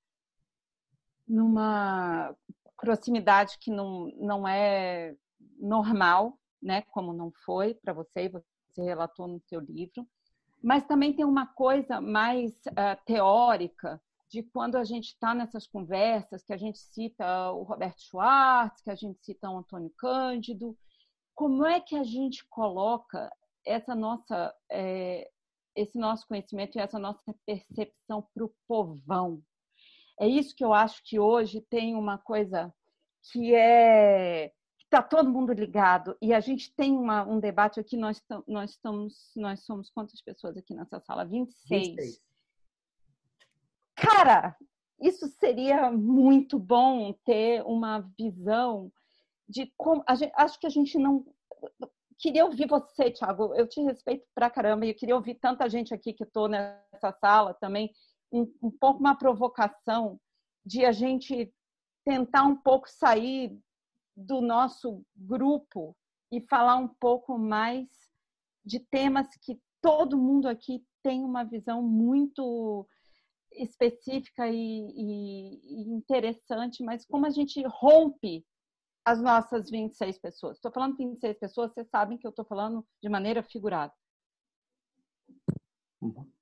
[1.27, 2.35] numa
[2.77, 5.15] proximidade que não, não é
[5.59, 10.07] normal né, como não foi para você, você relatou no seu livro,
[10.63, 16.43] mas também tem uma coisa mais uh, teórica de quando a gente está nessas conversas,
[16.43, 20.75] que a gente cita o Roberto Schwartz, que a gente cita o Antônio Cândido,
[21.35, 23.31] como é que a gente coloca
[23.65, 25.29] essa nossa, é,
[25.75, 29.41] esse nosso conhecimento e essa nossa percepção para o povão?
[30.19, 32.73] É isso que eu acho que hoje tem uma coisa
[33.31, 34.51] que é
[34.95, 39.31] está todo mundo ligado e a gente tem uma, um debate aqui nós nós estamos
[39.35, 41.87] nós somos quantas pessoas aqui nessa sala 26.
[41.87, 42.21] 26.
[43.93, 44.55] Cara,
[44.99, 48.89] isso seria muito bom ter uma visão
[49.49, 51.25] de como gente, acho que a gente não
[52.17, 53.53] queria ouvir você, Thiago.
[53.53, 57.11] Eu te respeito pra caramba e eu queria ouvir tanta gente aqui que estou nessa
[57.19, 57.91] sala também.
[58.31, 60.19] Um, um pouco uma provocação
[60.65, 61.53] de a gente
[62.05, 63.59] tentar um pouco sair
[64.15, 65.95] do nosso grupo
[66.31, 67.87] e falar um pouco mais
[68.63, 72.87] de temas que todo mundo aqui tem uma visão muito
[73.51, 78.45] específica e, e, e interessante, mas como a gente rompe
[79.05, 80.57] as nossas 26 pessoas.
[80.57, 83.93] Estou falando 26 pessoas, vocês sabem que eu estou falando de maneira figurada.
[86.01, 86.34] Uhum.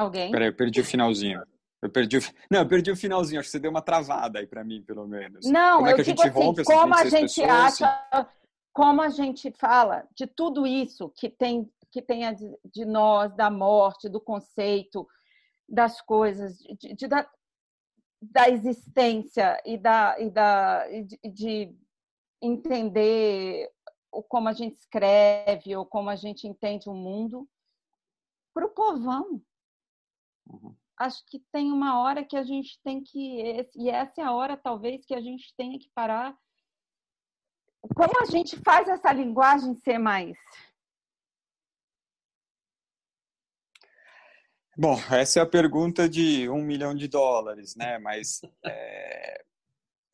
[0.00, 0.30] Alguém?
[0.30, 1.42] Peraí, eu perdi o finalzinho.
[1.82, 2.20] Eu perdi o...
[2.50, 3.38] Não, eu perdi o finalzinho.
[3.38, 5.44] Acho que você deu uma travada aí para mim, pelo menos.
[5.46, 8.28] Não, como é que a gente assim, como a gente pessoas, acha,
[8.72, 12.22] como a gente fala de tudo isso que tem que tem
[12.72, 15.08] de nós, da morte, do conceito,
[15.68, 17.28] das coisas, de, de da,
[18.22, 21.76] da existência e, da, e da, de, de
[22.40, 23.68] entender
[24.28, 27.48] como a gente escreve ou como a gente entende o mundo
[28.54, 29.42] para o povão.
[30.50, 30.74] Uhum.
[30.98, 33.66] Acho que tem uma hora que a gente tem que.
[33.76, 36.36] E essa é a hora, talvez, que a gente tenha que parar.
[37.94, 40.36] Como a gente faz essa linguagem ser mais
[44.82, 47.98] Bom, essa é a pergunta de um milhão de dólares, né?
[47.98, 49.44] Mas é,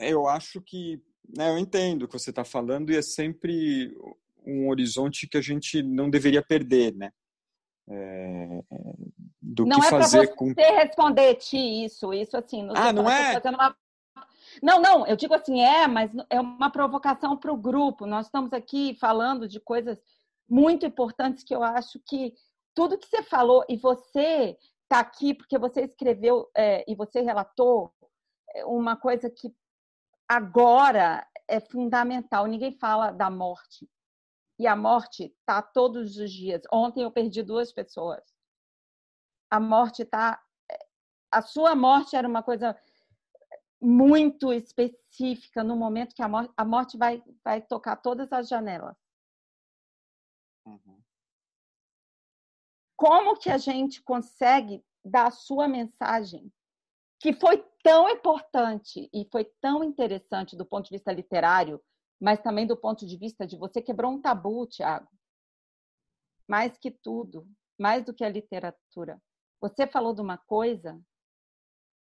[0.00, 1.00] eu acho que,
[1.36, 3.96] né, eu entendo o que você está falando e é sempre
[4.44, 7.12] um horizonte que a gente não deveria perder, né?
[7.88, 8.64] É,
[9.46, 10.46] do não que é fazer com.
[10.46, 12.68] Não é responder ti isso, isso assim.
[12.74, 13.38] ah, não é?
[13.38, 13.76] Uma...
[14.60, 15.06] Não, não.
[15.06, 18.06] Eu digo assim é, mas é uma provocação para o grupo.
[18.06, 20.02] Nós estamos aqui falando de coisas
[20.48, 22.34] muito importantes que eu acho que
[22.74, 27.92] tudo que você falou e você está aqui porque você escreveu é, e você relatou
[28.54, 29.54] é, uma coisa que
[30.28, 32.46] agora é fundamental.
[32.46, 33.88] Ninguém fala da morte.
[34.58, 36.62] E a morte está todos os dias.
[36.72, 38.35] Ontem eu perdi duas pessoas.
[39.50, 40.42] A morte está.
[41.30, 42.76] A sua morte era uma coisa
[43.80, 48.96] muito específica no momento que a morte, a morte vai, vai tocar todas as janelas.
[50.64, 50.96] Uhum
[52.96, 56.50] como que a gente consegue dar a sua mensagem,
[57.20, 61.80] que foi tão importante e foi tão interessante do ponto de vista literário,
[62.20, 65.08] mas também do ponto de vista de você quebrou um tabu, Tiago.
[66.48, 67.46] Mais que tudo,
[67.78, 69.20] mais do que a literatura.
[69.60, 71.00] Você falou de uma coisa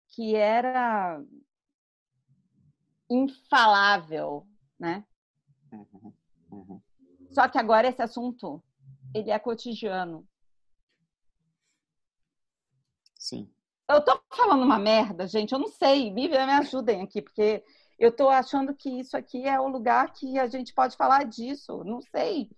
[0.09, 1.21] que era
[3.09, 4.47] infalável,
[4.79, 5.05] né?
[5.71, 6.13] Uhum,
[6.51, 6.81] uhum.
[7.31, 8.63] Só que agora esse assunto
[9.13, 10.27] ele é cotidiano.
[13.15, 13.49] Sim.
[13.89, 15.51] Eu tô falando uma merda, gente.
[15.53, 16.11] Eu não sei.
[16.11, 17.63] Me, me ajudem aqui, porque
[17.97, 21.83] eu tô achando que isso aqui é o lugar que a gente pode falar disso.
[21.83, 22.49] Não sei.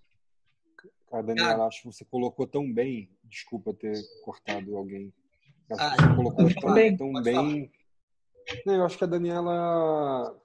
[1.16, 1.68] Cara, Daniela, ah.
[1.68, 3.10] acho que você colocou tão bem.
[3.24, 5.14] Desculpa ter cortado alguém.
[5.72, 7.72] Acho ah, você colocou tão, bem, tão bem.
[8.66, 10.38] Não, eu acho que a Daniela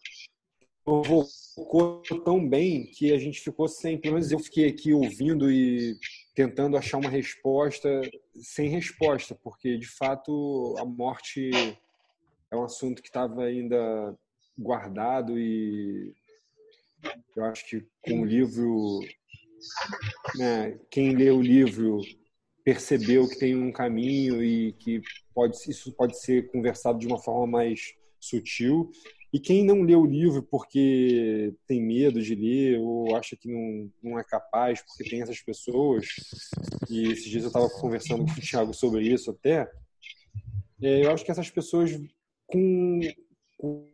[0.84, 3.98] provocou tão bem que a gente ficou sem.
[3.98, 5.98] Pelo menos eu fiquei aqui ouvindo e
[6.36, 7.88] tentando achar uma resposta
[8.40, 11.50] sem resposta, porque de fato a morte
[12.48, 14.16] é um assunto que estava ainda
[14.56, 16.14] guardado e
[17.34, 19.00] eu acho que com o livro,
[20.36, 22.00] né, quem lê o livro
[22.64, 25.00] percebeu que tem um caminho e que
[25.34, 28.90] pode isso pode ser conversado de uma forma mais sutil.
[29.32, 33.90] E quem não lê o livro porque tem medo de ler ou acha que não,
[34.02, 36.06] não é capaz, porque tem essas pessoas,
[36.90, 39.70] e esses dias eu estava conversando com o Thiago sobre isso até,
[40.82, 41.92] é, eu acho que essas pessoas
[42.46, 43.00] com,
[43.56, 43.89] com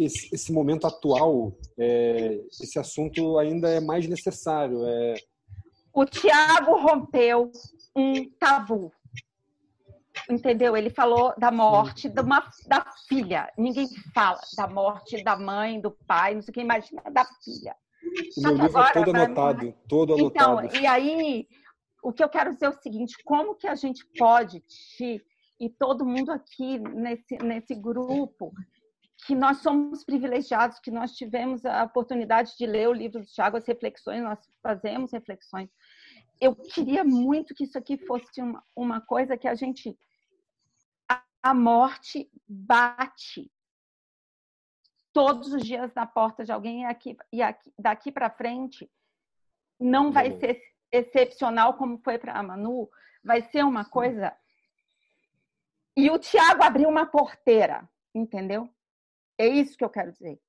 [0.00, 4.84] esse, esse, momento atual, é, esse assunto ainda é mais necessário.
[4.86, 5.14] É...
[5.92, 7.50] O Tiago rompeu
[7.96, 8.92] um tabu
[10.30, 10.76] entendeu?
[10.76, 13.50] Ele falou da morte de uma, da filha.
[13.58, 17.74] Ninguém fala da morte da mãe, do pai, não sei o que, imagina da filha.
[18.36, 19.74] O meu livro é todo anotado, mim...
[19.88, 20.76] todo então, anotado.
[20.82, 21.48] e aí,
[22.02, 25.24] o que eu quero dizer é o seguinte, como que a gente pode, te,
[25.58, 28.52] e todo mundo aqui nesse, nesse grupo,
[29.26, 33.56] que nós somos privilegiados, que nós tivemos a oportunidade de ler o livro do Tiago,
[33.56, 35.70] as reflexões, nós fazemos reflexões,
[36.40, 39.96] eu queria muito que isso aqui fosse uma, uma coisa que a gente.
[41.08, 43.50] A, a morte bate
[45.12, 48.90] todos os dias na porta de alguém e, aqui, e aqui, daqui para frente
[49.78, 50.40] não vai uhum.
[50.40, 50.60] ser
[50.90, 52.90] excepcional como foi para a Manu,
[53.22, 54.36] vai ser uma coisa.
[55.96, 58.68] E o Tiago abriu uma porteira, entendeu?
[59.38, 60.40] É isso que eu quero dizer.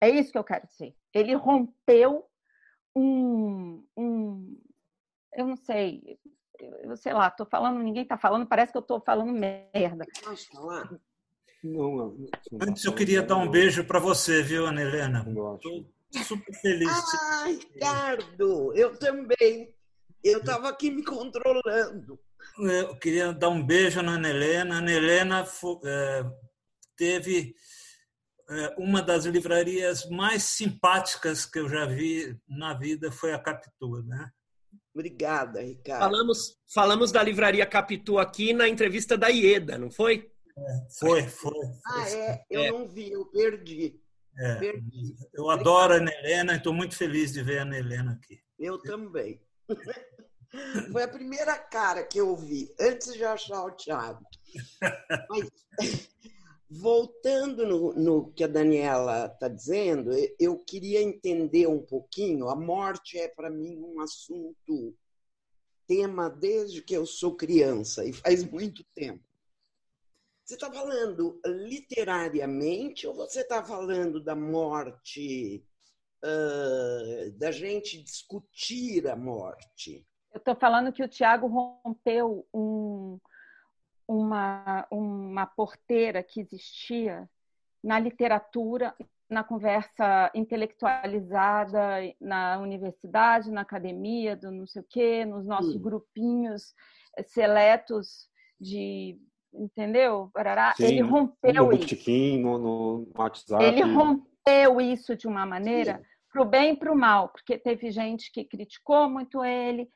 [0.00, 0.94] É isso que eu quero dizer.
[1.12, 2.26] Ele rompeu
[2.94, 4.58] um, um
[5.34, 6.18] eu não sei,
[6.82, 10.04] eu sei lá, tô falando, ninguém tá falando, parece que eu tô falando merda.
[10.22, 10.90] Posso falar?
[11.62, 12.28] Não, não, não
[12.60, 15.24] Antes eu queria dar um beijo para você, viu, Ana Helena?
[15.60, 15.84] Tô
[16.24, 16.88] super feliz.
[16.88, 19.72] Ah, Ricardo, eu também.
[20.24, 22.18] Eu estava aqui me controlando.
[22.58, 24.74] Eu queria dar um beijo na Ana Helena.
[24.74, 25.44] A Ana Helena
[25.84, 26.24] é,
[27.00, 27.54] teve
[28.50, 34.02] é, uma das livrarias mais simpáticas que eu já vi na vida foi a Capitu,
[34.02, 34.30] né?
[34.94, 36.00] Obrigada, Ricardo.
[36.00, 40.30] Falamos, falamos da livraria Capitu aqui na entrevista da Ieda, não foi?
[40.58, 41.66] É, foi, foi.
[41.86, 42.44] Ah, é?
[42.50, 42.70] Eu é.
[42.70, 43.98] não vi, eu perdi.
[44.36, 45.14] É, perdi.
[45.32, 48.38] Eu adoro a Ana Helena e estou muito feliz de ver a Ana Helena aqui.
[48.58, 49.40] Eu também.
[50.92, 54.24] Foi a primeira cara que eu vi, antes de achar o Thiago.
[55.30, 55.48] Mas,
[56.70, 62.48] voltando no, no que a Daniela está dizendo, eu queria entender um pouquinho.
[62.48, 64.96] A morte é, para mim, um assunto,
[65.86, 69.24] tema desde que eu sou criança, e faz muito tempo.
[70.44, 75.64] Você está falando literariamente ou você está falando da morte,
[76.24, 80.06] uh, da gente discutir a morte?
[80.32, 83.18] Eu estou falando que o Tiago rompeu um,
[84.10, 87.30] uma, uma porteira que existia
[87.82, 88.92] na literatura,
[89.28, 91.80] na conversa intelectualizada
[92.20, 95.80] na universidade, na academia, do não sei o quê, nos nossos hum.
[95.80, 96.74] grupinhos
[97.26, 98.28] seletos
[98.60, 99.16] de
[99.54, 100.28] entendeu?
[100.34, 100.74] Barará.
[100.76, 102.10] Sim, ele rompeu no isso.
[102.40, 103.62] No, no WhatsApp.
[103.64, 106.02] Ele rompeu isso de uma maneira
[106.32, 109.88] para o bem e para o mal, porque teve gente que criticou muito ele,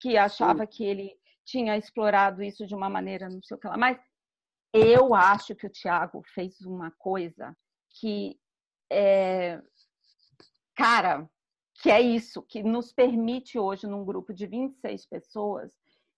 [0.00, 0.70] que achava Sim.
[0.70, 1.19] que ele
[1.50, 3.76] tinha explorado isso de uma maneira não sei o que lá.
[3.76, 3.98] Mas
[4.72, 7.56] eu acho que o Tiago fez uma coisa
[7.98, 8.38] que
[8.90, 9.60] é,
[10.74, 11.28] cara,
[11.82, 15.72] que é isso, que nos permite hoje, num grupo de 26 pessoas,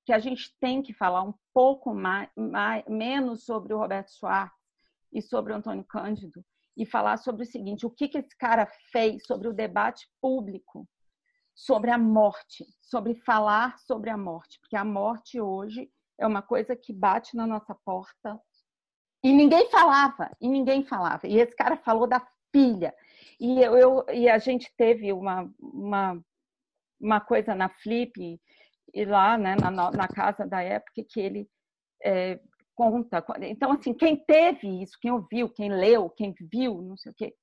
[0.05, 4.55] que a gente tem que falar um pouco mais, mais, menos sobre o Roberto Schwartz
[5.13, 6.45] e sobre o Antônio Cândido
[6.77, 10.89] e falar sobre o seguinte: o que, que esse cara fez sobre o debate público
[11.55, 16.77] sobre a morte, sobre falar sobre a morte, porque a morte hoje é uma coisa
[16.77, 18.41] que bate na nossa porta
[19.23, 21.27] e ninguém falava, e ninguém falava.
[21.27, 22.93] E esse cara falou da filha.
[23.39, 26.21] E, eu, eu e a gente teve uma, uma,
[27.01, 28.41] uma coisa na Flip,
[28.95, 31.49] e lá né, na, na casa da época, que ele
[32.03, 32.41] é,
[32.75, 33.25] conta.
[33.43, 37.35] Então, assim, quem teve isso, quem ouviu, quem leu, quem viu, não sei o quê,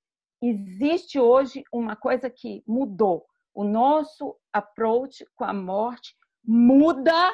[0.42, 7.34] existe hoje uma coisa que mudou o nosso approach com a morte muda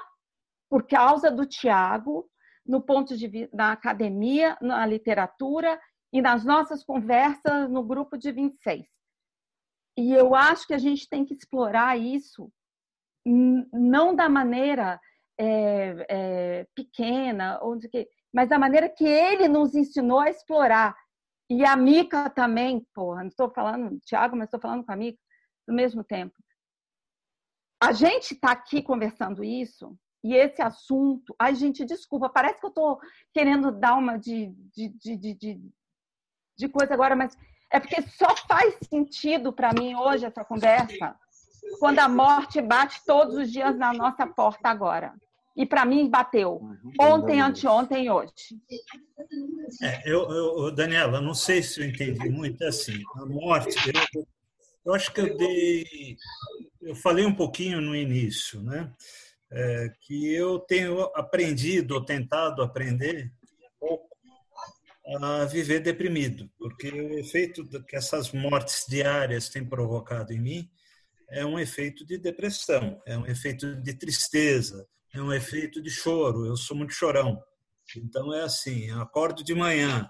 [0.70, 2.30] por causa do Tiago,
[2.66, 5.80] no ponto de vista na academia, na literatura
[6.12, 8.86] e nas nossas conversas no grupo de 26.
[9.98, 12.52] E eu acho que a gente tem que explorar isso
[13.26, 15.00] não da maneira
[15.38, 17.78] é, é, pequena, ou
[18.34, 20.96] mas da maneira que ele nos ensinou a explorar.
[21.50, 25.20] E a Mica também, porra, não estou falando Tiago, mas estou falando com a Mica
[25.68, 26.36] no mesmo tempo.
[27.82, 31.36] A gente está aqui conversando isso e esse assunto.
[31.38, 33.00] Ai, gente, desculpa, parece que eu estou
[33.34, 35.62] querendo dar uma de, de, de, de,
[36.58, 37.38] de coisa agora, mas
[37.72, 41.16] é porque só faz sentido para mim hoje essa conversa
[41.80, 45.14] quando a morte bate todos os dias na nossa porta agora.
[45.56, 46.62] E para mim bateu
[47.00, 48.34] ontem, anteontem e hoje.
[49.82, 53.02] É, eu, eu, Daniela, não sei se eu entendi muito é assim.
[53.16, 53.76] A morte,
[54.14, 54.28] eu,
[54.86, 56.18] eu acho que eu dei,
[56.82, 58.94] eu falei um pouquinho no início, né?
[59.52, 63.32] É, que eu tenho aprendido, ou tentado aprender
[65.22, 70.70] a viver deprimido, porque o efeito que essas mortes diárias têm provocado em mim
[71.30, 76.46] é um efeito de depressão, é um efeito de tristeza, é um efeito de choro.
[76.46, 77.42] Eu sou muito chorão.
[77.96, 80.10] Então é assim, acordo de manhã,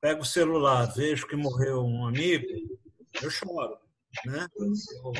[0.00, 2.46] pego o celular, vejo que morreu um amigo,
[3.22, 3.81] eu choro
[4.26, 4.46] né?
[4.56, 5.12] Eu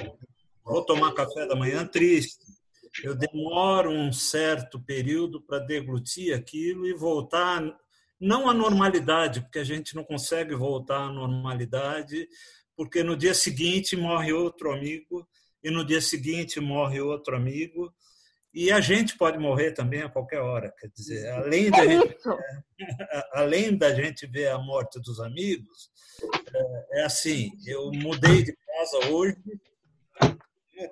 [0.64, 2.38] vou tomar café da manhã triste.
[3.02, 7.62] Eu demoro um certo período para deglutir aquilo e voltar
[8.20, 12.28] não à normalidade, porque a gente não consegue voltar à normalidade,
[12.76, 15.26] porque no dia seguinte morre outro amigo
[15.62, 17.92] e no dia seguinte morre outro amigo.
[18.54, 22.16] E a gente pode morrer também a qualquer hora, quer dizer, além da, É gente,
[23.32, 25.90] além da gente ver a morte dos amigos,
[26.54, 29.36] é, é assim, eu mudei de casa hoje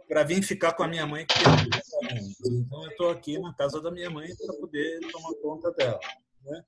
[0.08, 2.40] para vir ficar com a minha mãe, que tem 90 anos.
[2.46, 5.98] Então, eu estou aqui na casa da minha mãe para poder tomar conta dela.
[6.44, 6.64] Né?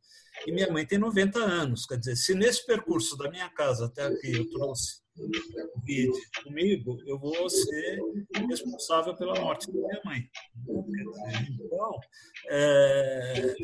[0.46, 4.06] E minha mãe tem 90 anos, quer dizer, se nesse percurso da minha casa até
[4.06, 6.10] aqui eu trouxe o Covid
[6.42, 8.00] comigo, eu vou ser
[8.48, 10.30] responsável pela morte da minha mãe.
[10.54, 12.00] Dizer, Então,
[12.48, 13.54] é,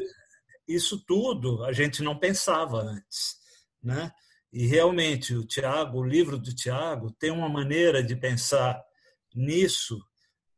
[0.69, 3.39] isso tudo a gente não pensava antes,
[3.83, 4.13] né?
[4.59, 8.83] E realmente o Tiago, o livro do Tiago, tem uma maneira de pensar
[9.33, 9.97] nisso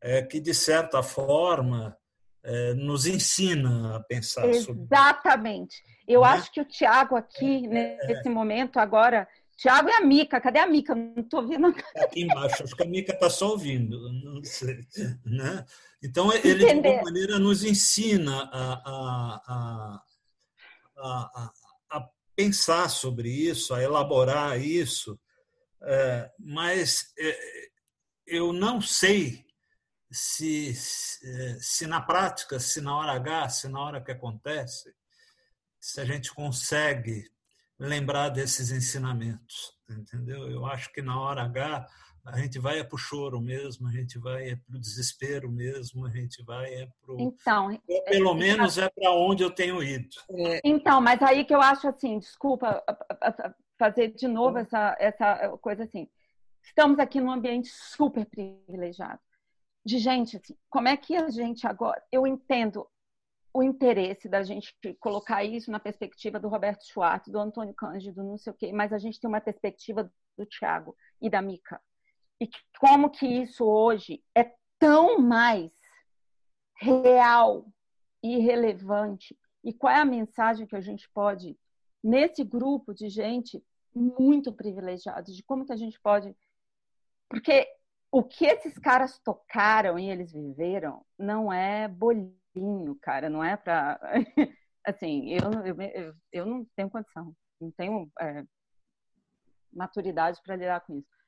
[0.01, 1.94] é, que de certa forma
[2.42, 4.84] é, nos ensina a pensar sobre.
[4.84, 5.82] Exatamente.
[6.09, 6.28] Eu Né?
[6.28, 9.28] acho que o Tiago aqui, nesse momento agora,
[9.59, 10.94] Tiago e a Mica, cadê a Mica?
[10.94, 11.70] Não estou vendo.
[11.74, 14.78] Tá aqui embaixo, acho que a Mica está só ouvindo, não sei,
[15.26, 15.62] né?
[16.03, 16.88] Então ele de Entender.
[16.88, 20.03] alguma maneira nos ensina a, a,
[20.96, 21.53] a, a
[22.41, 25.20] pensar sobre isso, a elaborar isso,
[25.82, 27.70] é, mas é,
[28.26, 29.45] eu não sei
[30.11, 34.91] se, se, se na prática, se na hora H, se na hora que acontece,
[35.78, 37.30] se a gente consegue
[37.78, 40.51] lembrar desses ensinamentos, entendeu?
[40.51, 41.86] Eu acho que na hora H
[42.25, 45.51] a gente vai é para o choro mesmo, a gente vai é para o desespero
[45.51, 47.21] mesmo, a gente vai é para o...
[47.21, 50.16] Então, Ou pelo menos é para onde eu tenho ido.
[50.64, 52.83] então, mas aí que eu acho assim, desculpa
[53.79, 56.07] fazer de novo essa, essa coisa assim.
[56.62, 59.21] Estamos aqui num ambiente super privilegiado.
[59.83, 62.03] De gente, assim, como é que a gente agora.
[62.12, 62.87] Eu entendo
[63.53, 68.39] o interesse da gente colocar isso na perspectiva do Roberto Schwartz, do Antônio Cândido, não
[68.39, 71.81] sei o quê, mas a gente tem uma perspectiva do Tiago e da Mica.
[72.41, 75.70] E como que isso hoje é tão mais
[76.74, 77.66] real
[78.22, 81.59] e relevante e qual é a mensagem que a gente pode
[82.03, 83.62] nesse grupo de gente
[83.95, 86.34] muito privilegiada de como que a gente pode
[87.28, 87.68] porque
[88.11, 94.01] o que esses caras tocaram e eles viveram não é bolinho, cara, não é para
[94.84, 98.45] assim, eu, eu, eu, eu não tenho condição, não tenho é,
[99.72, 101.20] maturidade para lidar com isso.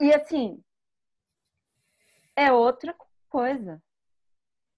[0.00, 0.62] E assim,
[2.36, 2.94] é outra
[3.28, 3.82] coisa.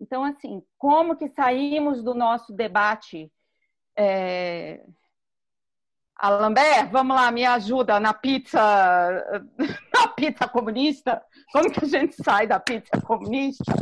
[0.00, 3.30] Então, assim, como que saímos do nosso debate?
[3.96, 4.82] É...
[6.16, 8.60] Alambert, vamos lá, me ajuda na pizza,
[9.94, 11.22] na pizza comunista.
[11.52, 13.74] Como que a gente sai da pizza comunista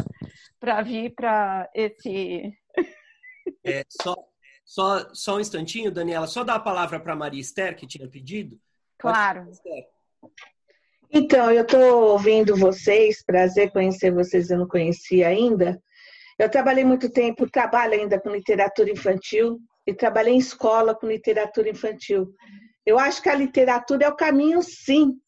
[0.58, 2.52] para vir para esse?
[3.64, 4.16] É, só,
[4.64, 8.60] só, só um instantinho, Daniela, só dar a palavra para Maria Esther, que tinha pedido.
[8.98, 9.48] Claro.
[9.50, 9.88] Esther.
[11.10, 15.80] Então, eu estou ouvindo vocês, prazer conhecer vocês, eu não conhecia ainda.
[16.38, 21.70] Eu trabalhei muito tempo, trabalho ainda com literatura infantil e trabalhei em escola com literatura
[21.70, 22.32] infantil.
[22.84, 25.18] Eu acho que a literatura é o caminho, sim,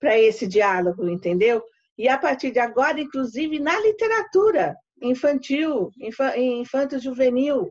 [0.00, 1.62] para esse diálogo, entendeu?
[1.96, 5.90] E a partir de agora, inclusive na literatura infantil,
[6.36, 7.70] infanto-juvenil,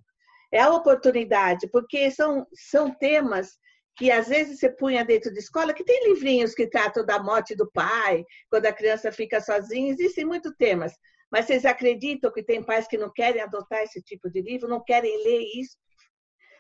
[0.52, 3.58] é a oportunidade, porque são, são temas
[3.98, 7.56] que às vezes você punha dentro de escola, que tem livrinhos que tratam da morte
[7.56, 10.94] do pai, quando a criança fica sozinha, existem muitos temas.
[11.32, 14.84] Mas vocês acreditam que tem pais que não querem adotar esse tipo de livro, não
[14.84, 15.76] querem ler isso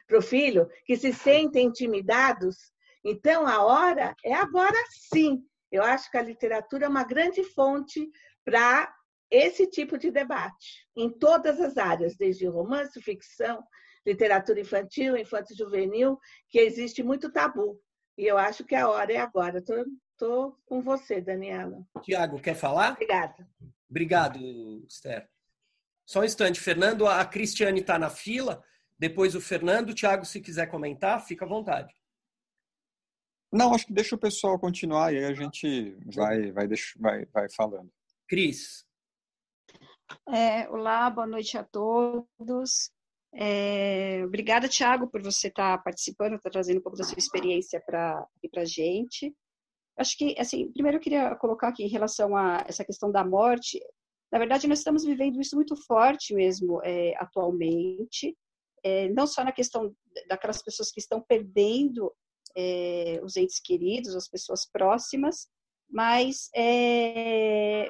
[0.08, 2.56] para o filho, que se sentem intimidados?
[3.06, 4.78] Então, a hora é agora
[5.14, 5.44] sim.
[5.72, 8.10] Eu acho que a literatura é uma grande fonte
[8.44, 8.92] para
[9.30, 13.62] esse tipo de debate, em todas as áreas, desde romance, ficção,
[14.08, 16.18] literatura infantil, infanto-juvenil,
[16.50, 17.78] que existe muito tabu.
[18.18, 19.60] E eu acho que a hora é agora.
[19.60, 19.84] Estou
[20.18, 21.86] tô, tô com você, Daniela.
[22.02, 22.94] Tiago, quer falar?
[22.94, 23.48] Obrigada.
[23.90, 25.30] Obrigado, Esther.
[26.06, 27.06] Só um instante, Fernando.
[27.06, 28.64] A Cristiane está na fila.
[28.98, 29.94] Depois o Fernando.
[29.94, 31.94] Tiago, se quiser comentar, fica à vontade.
[33.52, 37.48] Não, acho que deixa o pessoal continuar e aí a gente vai, vai, vai, vai
[37.50, 37.92] falando.
[38.28, 38.86] Cris.
[40.30, 42.92] É, olá, boa noite a todos.
[43.34, 47.18] É, obrigada, Tiago, por você estar tá participando, estar tá trazendo um pouco da sua
[47.18, 48.26] experiência para
[48.56, 49.34] a gente.
[49.98, 53.80] Acho que, assim, primeiro eu queria colocar aqui em relação a essa questão da morte.
[54.32, 58.36] Na verdade, nós estamos vivendo isso muito forte mesmo é, atualmente,
[58.84, 59.94] é, não só na questão
[60.28, 62.14] daquelas pessoas que estão perdendo
[62.56, 65.48] é, os entes queridos, as pessoas próximas,
[65.90, 67.90] mas é,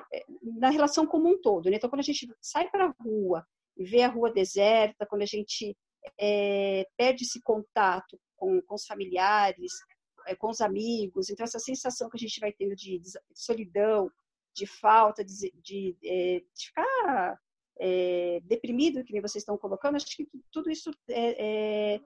[0.59, 1.69] na relação como um todo.
[1.69, 1.77] Né?
[1.77, 3.45] Então, quando a gente sai para a rua
[3.77, 5.75] vê a rua deserta, quando a gente
[6.19, 9.73] é, perde esse contato com, com os familiares,
[10.27, 13.01] é, com os amigos, então essa sensação que a gente vai tendo de,
[13.33, 14.11] solidão,
[14.53, 17.39] de falta, de, de, é, de ficar
[17.79, 22.01] é, deprimido, que vocês estão colocando, acho que tudo isso está é,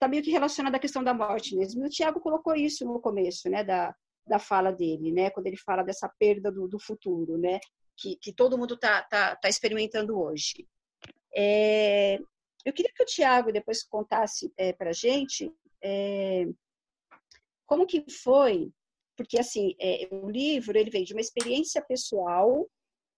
[0.00, 1.84] é, meio que relacionado à questão da morte mesmo.
[1.84, 3.94] E o Tiago colocou isso no começo, né, da,
[4.26, 7.58] da fala dele, né, quando ele fala dessa perda do, do futuro, né,
[7.96, 10.66] que, que todo mundo está tá, tá experimentando hoje.
[11.34, 12.18] É,
[12.64, 15.52] eu queria que o Tiago depois contasse é, para a gente
[15.82, 16.46] é,
[17.66, 18.70] como que foi,
[19.16, 19.74] porque assim,
[20.10, 22.68] o livro ele veio de uma experiência pessoal,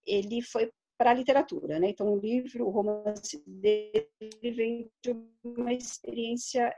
[0.04, 1.88] ele foi para a literatura, né?
[1.88, 4.08] Então o livro, o romance dele
[4.42, 6.74] vem de uma experiência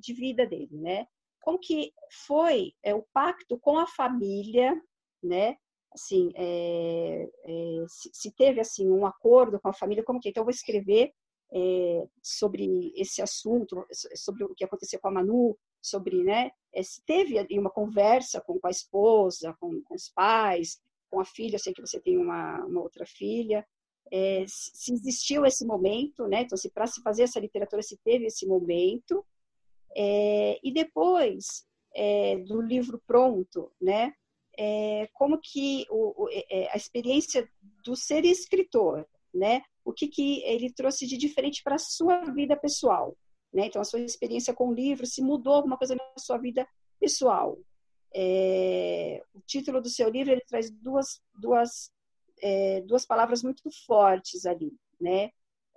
[0.00, 1.06] de vida dele, né?
[1.42, 1.92] Como que
[2.26, 4.74] foi o pacto com a família,
[5.22, 5.56] né?
[5.94, 10.28] Assim, é, é, se, se, teve assim um acordo com a família, como que?
[10.28, 11.12] Então eu vou escrever
[11.52, 13.86] é, sobre esse assunto,
[14.16, 18.58] sobre o que aconteceu com a Manu, sobre, né, é, se teve uma conversa com,
[18.64, 20.80] a esposa, com, com, os pais,
[21.10, 23.64] com a filha, eu sei que você tem uma, uma outra filha,
[24.10, 28.26] é, se existiu esse momento, né, então se para se fazer essa literatura se teve
[28.26, 29.24] esse momento,
[29.94, 34.12] é, e depois é, do livro pronto, né,
[34.58, 36.28] é, como que o, o,
[36.70, 37.48] a experiência
[37.84, 42.56] do ser escritor, né, o que, que ele trouxe de diferente para a sua vida
[42.56, 43.16] pessoal.
[43.52, 43.66] Né?
[43.66, 46.66] Então, a sua experiência com o livro, se mudou alguma coisa na sua vida
[46.98, 47.58] pessoal.
[48.14, 51.90] É, o título do seu livro ele traz duas, duas,
[52.40, 55.30] é, duas palavras muito fortes ali, né?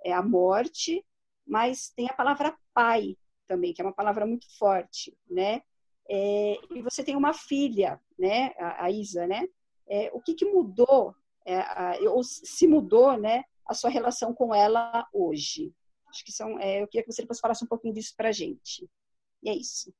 [0.04, 1.04] É a morte,
[1.46, 3.16] mas tem a palavra pai
[3.46, 5.62] também, que é uma palavra muito forte, né?
[6.10, 8.54] É, e você tem uma filha, né?
[8.58, 9.46] A, a Isa, né?
[9.86, 11.14] É, o que, que mudou,
[11.46, 13.44] é, a, ou se mudou, né?
[13.68, 15.72] a sua relação com ela hoje.
[16.08, 18.32] Acho que são, é, eu queria que você depois falasse um pouquinho disso para a
[18.32, 18.88] gente.
[19.42, 19.92] E é isso.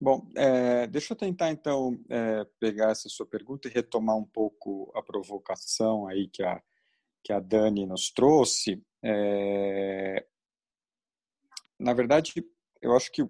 [0.00, 4.90] Bom, é, deixa eu tentar então é, pegar essa sua pergunta e retomar um pouco
[4.96, 6.60] a provocação aí que a,
[7.22, 8.84] que a Dani nos trouxe.
[9.00, 10.26] É,
[11.82, 12.32] na verdade,
[12.80, 13.22] eu acho que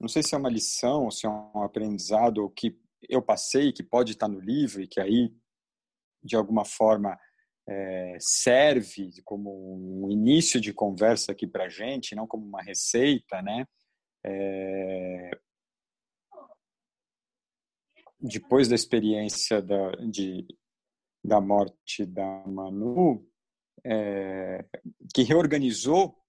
[0.00, 2.78] não sei se é uma lição, se é um aprendizado, que
[3.08, 5.32] eu passei, que pode estar no livro e que aí,
[6.22, 7.18] de alguma forma,
[7.66, 13.66] é, serve como um início de conversa aqui para gente, não como uma receita, né?
[14.24, 15.30] É,
[18.20, 20.46] depois da experiência da, de,
[21.22, 23.26] da morte da Manu,
[23.84, 24.64] é,
[25.14, 26.23] que reorganizou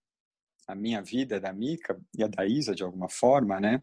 [0.68, 3.82] a minha vida, da Mica e a da Isa, de alguma forma, né?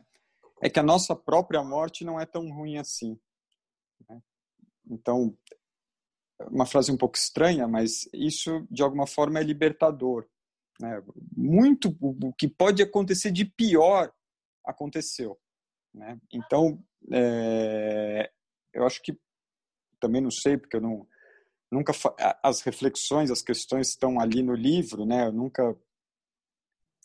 [0.62, 3.18] é que a nossa própria morte não é tão ruim assim.
[4.08, 4.22] Né?
[4.88, 5.36] Então,
[6.48, 10.24] uma frase um pouco estranha, mas isso de alguma forma é libertador.
[10.80, 11.02] Né?
[11.36, 14.12] Muito o que pode acontecer de pior
[14.64, 15.36] aconteceu.
[15.92, 16.16] Né?
[16.32, 16.80] Então,
[17.12, 18.30] é,
[18.72, 19.18] eu acho que
[19.98, 21.06] também não sei porque eu não
[21.70, 21.92] nunca
[22.42, 25.26] as reflexões, as questões estão ali no livro, né?
[25.26, 25.74] Eu nunca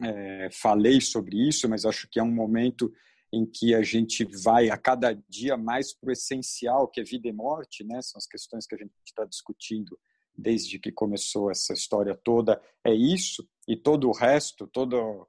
[0.01, 2.91] é, falei sobre isso, mas acho que é um momento
[3.33, 7.27] em que a gente vai a cada dia mais para o essencial, que é vida
[7.27, 8.01] e morte, né?
[8.01, 9.99] São as questões que a gente está discutindo
[10.35, 12.61] desde que começou essa história toda.
[12.85, 15.27] É isso e todo o resto, todo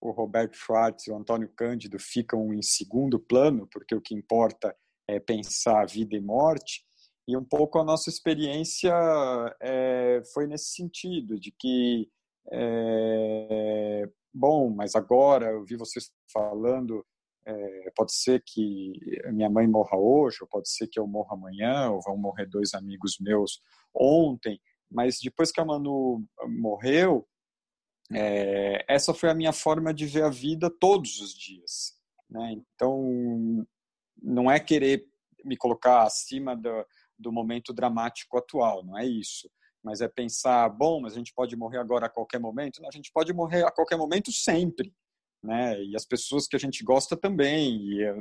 [0.00, 4.74] o Roberto Schwartz e o Antônio Cândido ficam em segundo plano, porque o que importa
[5.06, 6.82] é pensar vida e morte.
[7.28, 8.92] E um pouco a nossa experiência
[9.60, 12.08] é, foi nesse sentido, de que,
[12.52, 17.04] é, bom, mas agora eu vi vocês falando
[17.46, 18.92] é, pode ser que
[19.32, 22.74] minha mãe morra hoje, ou pode ser que eu morra amanhã, ou vão morrer dois
[22.74, 23.60] amigos meus
[23.94, 24.60] ontem.
[24.90, 27.26] Mas depois que a Manu morreu,
[28.12, 31.94] é, essa foi a minha forma de ver a vida todos os dias.
[32.28, 32.52] Né?
[32.52, 33.66] Então,
[34.22, 35.06] não é querer
[35.44, 36.84] me colocar acima do,
[37.18, 39.50] do momento dramático atual, não é isso.
[39.82, 42.82] Mas é pensar, bom, mas a gente pode morrer agora a qualquer momento?
[42.82, 44.92] Não, a gente pode morrer a qualquer momento sempre
[45.42, 45.82] né?
[45.82, 47.76] E as pessoas que a gente gosta também.
[47.76, 48.16] E, eh,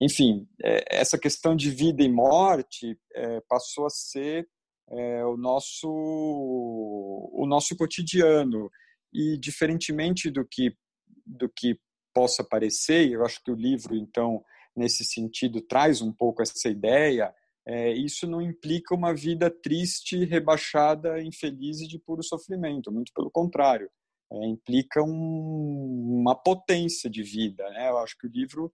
[0.00, 4.48] enfim, é, essa questão de vida e morte é, passou a ser
[4.90, 8.70] é, o nosso o nosso cotidiano
[9.12, 10.76] e diferentemente do que
[11.24, 11.78] do que
[12.14, 14.44] possa parecer, eu acho que o livro então
[14.76, 17.32] nesse sentido traz um pouco essa ideia.
[17.66, 22.90] É, isso não implica uma vida triste, rebaixada, infeliz e de puro sofrimento.
[22.90, 23.88] Muito pelo contrário
[24.32, 27.68] é, implica um, uma potência de vida.
[27.70, 27.90] Né?
[27.90, 28.72] Eu acho que o livro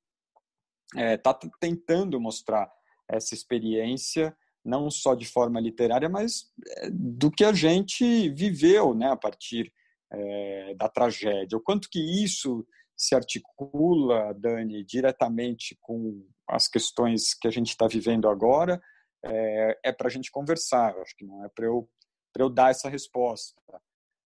[0.94, 2.70] está é, tentando mostrar
[3.08, 9.10] essa experiência não só de forma literária, mas é, do que a gente viveu né,
[9.10, 9.72] a partir
[10.12, 11.56] é, da tragédia.
[11.56, 12.66] O quanto que isso
[12.98, 18.82] se articula, Dani, diretamente com as questões que a gente está vivendo agora,
[19.24, 20.96] é, é para a gente conversar.
[20.98, 21.88] Acho que não é para eu,
[22.36, 23.62] eu dar essa resposta.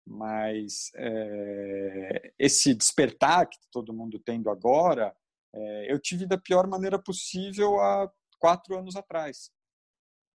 [0.06, 5.14] Mas é, esse despertar que todo mundo tendo agora,
[5.54, 9.50] é, eu tive da pior maneira possível há quatro anos atrás.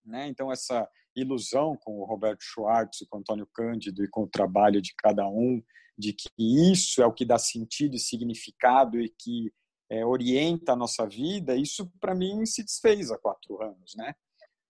[0.06, 0.28] Né?
[0.28, 0.88] Então, essa
[1.22, 5.28] ilusão com o Roberto Schwartz, com o Antônio Cândido e com o trabalho de cada
[5.28, 5.62] um,
[5.98, 6.30] de que
[6.72, 9.52] isso é o que dá sentido e significado e que
[9.90, 14.14] é, orienta a nossa vida, isso para mim se desfez há quatro anos, né?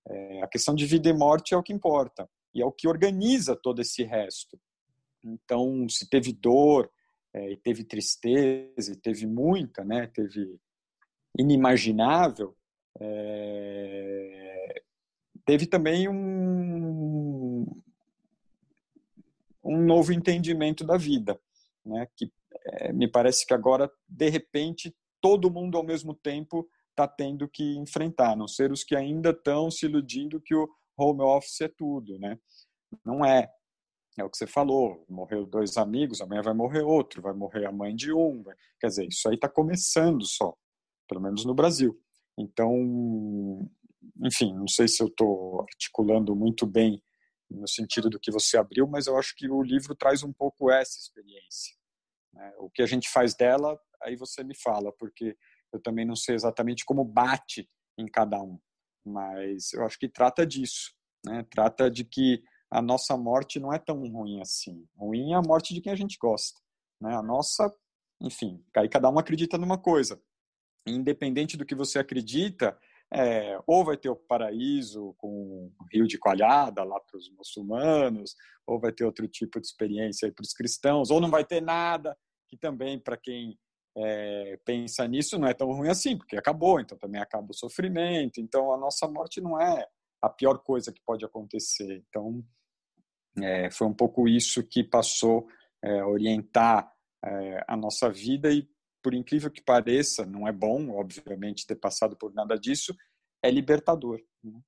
[0.10, 2.88] É, a questão de vida e morte é o que importa e é o que
[2.88, 4.60] organiza todo esse resto.
[5.24, 6.90] Então, se teve dor,
[7.34, 10.08] é, e teve tristeza, e teve muita, né?
[10.08, 10.60] Teve
[11.38, 12.56] inimaginável.
[13.00, 14.82] É,
[15.48, 17.66] teve também um,
[19.64, 21.40] um novo entendimento da vida,
[21.86, 22.06] né?
[22.18, 22.30] Que
[22.66, 27.78] é, me parece que agora, de repente, todo mundo ao mesmo tempo está tendo que
[27.78, 30.68] enfrentar, não ser os que ainda estão se iludindo que o
[30.98, 32.38] home office é tudo, né?
[33.06, 33.50] Não é.
[34.18, 37.72] É o que você falou, morreu dois amigos, amanhã vai morrer outro, vai morrer a
[37.72, 38.42] mãe de um.
[38.44, 38.56] Vai...
[38.80, 40.58] Quer dizer, isso aí está começando só,
[41.08, 41.98] pelo menos no Brasil.
[42.38, 43.70] Então,
[44.24, 47.02] enfim, não sei se eu estou articulando muito bem
[47.50, 50.70] no sentido do que você abriu, mas eu acho que o livro traz um pouco
[50.70, 51.76] essa experiência.
[52.34, 52.54] Né?
[52.60, 55.36] O que a gente faz dela, aí você me fala, porque
[55.74, 58.60] eu também não sei exatamente como bate em cada um,
[59.06, 60.94] mas eu acho que trata disso,
[61.26, 61.46] né?
[61.50, 64.86] Trata de que a nossa morte não é tão ruim assim.
[64.96, 66.60] Ruim é a morte de quem a gente gosta,
[67.02, 67.16] né?
[67.16, 67.74] A nossa,
[68.22, 70.22] enfim, aí cada um acredita numa coisa.
[70.86, 72.78] Independente do que você acredita,
[73.14, 78.36] é, ou vai ter o paraíso com o rio de coalhada lá para os muçulmanos,
[78.66, 82.18] ou vai ter outro tipo de experiência para os cristãos, ou não vai ter nada,
[82.48, 83.58] que também para quem
[83.98, 88.40] é, pensa nisso não é tão ruim assim, porque acabou, então também acaba o sofrimento,
[88.40, 89.88] então a nossa morte não é
[90.22, 92.04] a pior coisa que pode acontecer.
[92.08, 92.44] Então
[93.42, 95.48] é, foi um pouco isso que passou
[95.84, 96.92] é, a orientar
[97.24, 98.68] é, a nossa vida e
[99.08, 102.94] por incrível que pareça, não é bom, obviamente, ter passado por nada disso,
[103.42, 104.20] é libertador.
[104.44, 104.60] Né?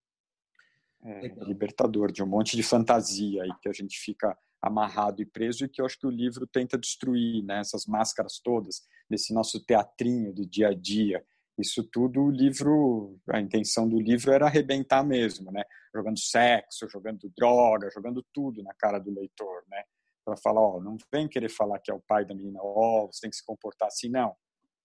[1.04, 5.26] É, é libertador de um monte de fantasia aí que a gente fica amarrado e
[5.26, 7.60] preso e que eu acho que o livro tenta destruir, né?
[7.60, 11.22] Essas máscaras todas desse nosso teatrinho do dia a dia.
[11.58, 15.66] Isso tudo o livro, a intenção do livro era arrebentar mesmo, né?
[15.94, 19.84] Jogando sexo, jogando droga, jogando tudo na cara do leitor, né?
[20.30, 23.22] Para falar, ó, não vem querer falar que é o pai da menina, ó, você
[23.22, 24.36] tem que se comportar assim, não.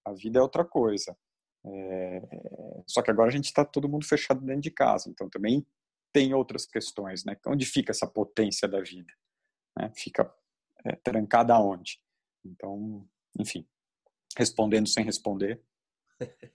[0.04, 1.16] A vida é outra coisa.
[1.66, 2.22] É...
[2.86, 5.66] Só que agora a gente está todo mundo fechado dentro de casa, então também
[6.12, 7.36] tem outras questões, né?
[7.46, 9.12] Onde fica essa potência da vida?
[9.76, 9.90] Né?
[9.96, 10.32] Fica
[10.84, 12.00] é, trancada aonde?
[12.44, 13.06] Então,
[13.38, 13.66] enfim,
[14.36, 15.60] respondendo sem responder.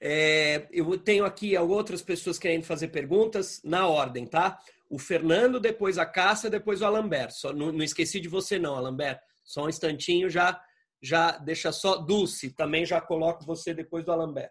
[0.00, 4.56] É, eu tenho aqui outras pessoas querendo fazer perguntas na ordem, tá?
[4.90, 7.30] o Fernando, depois a Cássia, depois o Alambert.
[7.30, 9.20] Só, não, não, esqueci de você não, Alambert.
[9.44, 10.60] Só um instantinho, já
[11.00, 14.50] já deixa só Dulce, também já coloco você depois do Alambert.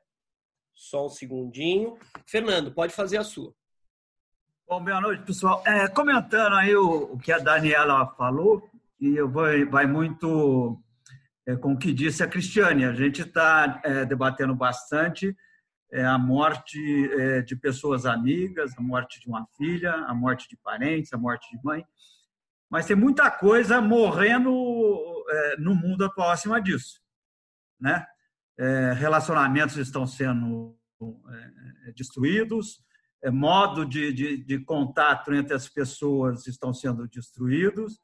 [0.74, 1.98] Só um segundinho.
[2.26, 3.54] Fernando, pode fazer a sua.
[4.66, 5.62] Bom, boa noite, pessoal.
[5.66, 8.70] É, comentando aí o, o, que a Daniela falou,
[9.00, 10.82] e eu vou, vai muito
[11.48, 12.86] é, com o que disse a Cristiane.
[12.86, 15.36] A gente está é, debatendo bastante
[15.90, 16.78] é a morte
[17.14, 21.50] é, de pessoas amigas, a morte de uma filha, a morte de parentes, a morte
[21.50, 21.86] de mãe.
[22.70, 24.52] Mas tem muita coisa morrendo
[25.30, 27.00] é, no mundo atual acima disso.
[27.80, 28.06] Né?
[28.60, 30.76] É, relacionamentos estão sendo
[31.96, 32.84] destruídos,
[33.32, 38.00] modo de, de, de contato entre as pessoas estão sendo destruídos.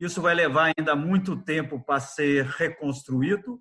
[0.00, 3.60] Isso vai levar ainda muito tempo para ser reconstruído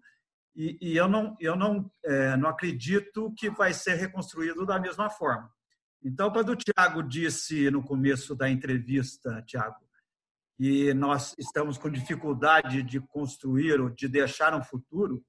[0.55, 5.07] e, e eu não, eu não, é, não acredito que vai ser reconstruído da mesma
[5.07, 5.51] forma.
[6.03, 9.87] Então, quando o Tiago disse no começo da entrevista, Tiago,
[10.57, 15.23] que nós estamos com dificuldade de construir ou de deixar um futuro,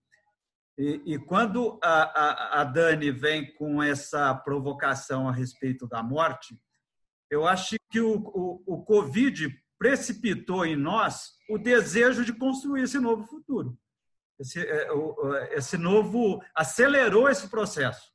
[0.78, 6.58] e, e quando a, a, a, Dani vem com essa provocação a respeito da morte,
[7.30, 12.98] eu acho que o, o, o Covid precipitou em nós o desejo de construir esse
[12.98, 13.78] novo futuro
[14.38, 14.88] esse, é,
[15.52, 18.12] esse novo acelerou esse processo.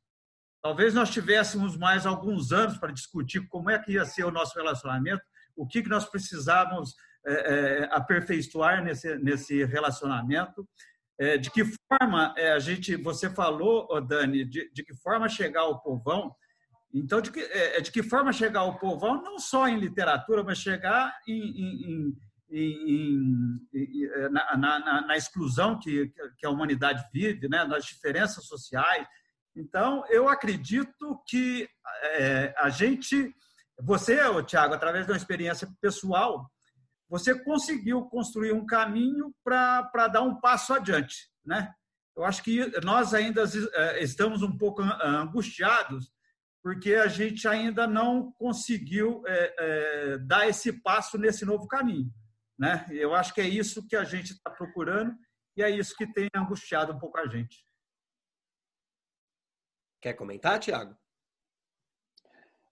[0.62, 4.56] Talvez nós tivéssemos mais alguns anos para discutir como é que ia ser o nosso
[4.56, 5.22] relacionamento,
[5.56, 6.96] o que, que nós precisávamos
[7.26, 10.68] é, é, aperfeiçoar nesse, nesse relacionamento,
[11.40, 16.36] de que forma a gente, você falou, Dani, de, de, que forma chegar ao povão.
[16.94, 20.60] Então, de que, é, de que forma chegar ao povão, não só em literatura, mas
[20.60, 22.16] chegar em, em,
[22.52, 27.64] em, em, é, na, na, na, exclusão que, que a humanidade vive, né?
[27.64, 29.08] nas diferenças sociais.
[29.56, 31.68] Então, eu acredito que
[32.04, 33.34] é, a gente,
[33.82, 36.48] você, Tiago, através de uma experiência pessoal,
[37.10, 41.28] você conseguiu construir um caminho para dar um passo adiante.
[41.44, 41.74] Né?
[42.16, 46.12] Eu acho que nós ainda é, estamos um pouco angustiados
[46.64, 52.10] porque a gente ainda não conseguiu é, é, dar esse passo nesse novo caminho.
[52.58, 52.88] Né?
[52.90, 55.14] Eu acho que é isso que a gente está procurando
[55.58, 57.66] e é isso que tem angustiado um pouco a gente.
[60.02, 60.98] Quer comentar, Tiago?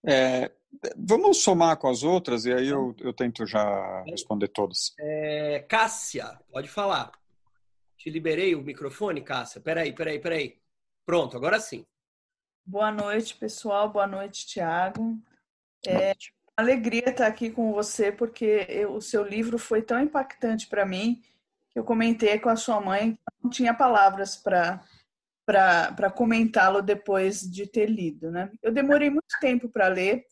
[0.07, 0.51] É,
[0.97, 4.93] vamos somar com as outras e aí eu, eu tento já responder todas.
[4.97, 7.11] É, Cássia, pode falar.
[7.97, 9.59] Te liberei o microfone, Cássia.
[9.59, 10.61] Peraí, peraí, peraí.
[11.05, 11.85] Pronto, agora sim.
[12.65, 13.89] Boa noite, pessoal.
[13.89, 15.19] Boa noite, Tiago.
[15.85, 16.13] É
[16.55, 21.21] alegria estar aqui com você, porque eu, o seu livro foi tão impactante para mim
[21.71, 24.83] que eu comentei com a sua mãe que não tinha palavras para
[25.43, 28.49] para comentá-lo depois de ter lido, né?
[28.61, 30.25] Eu demorei muito tempo para ler,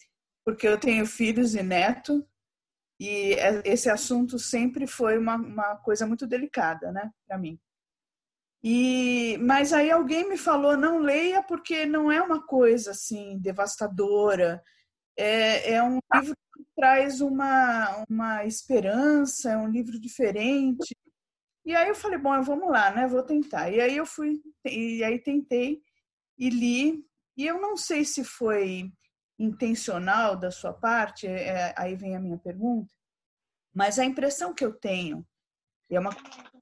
[0.46, 2.26] porque eu tenho filhos e neto,
[3.00, 7.60] e é, esse assunto sempre foi uma, uma coisa muito delicada, né, para mim.
[8.64, 14.62] E, mas aí alguém me falou, não leia porque não é uma coisa assim devastadora.
[15.18, 20.96] É, é um livro que traz uma, uma esperança, é um livro diferente.
[21.66, 23.08] E aí eu falei, bom, vamos lá, né?
[23.08, 23.70] Vou tentar.
[23.72, 25.82] E aí eu fui, e aí tentei
[26.38, 27.06] e li.
[27.38, 28.92] E eu não sei se foi
[29.40, 32.94] intencional da sua parte, é, aí vem a minha pergunta,
[33.74, 35.26] mas a impressão que eu tenho,
[35.90, 36.12] e é uma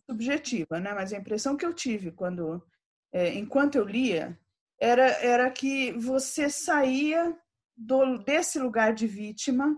[0.10, 0.94] subjetiva, né?
[0.94, 2.64] Mas a impressão que eu tive quando,
[3.12, 4.40] é, enquanto eu lia,
[4.80, 7.36] era, era que você saía
[7.76, 9.78] do, desse lugar de vítima,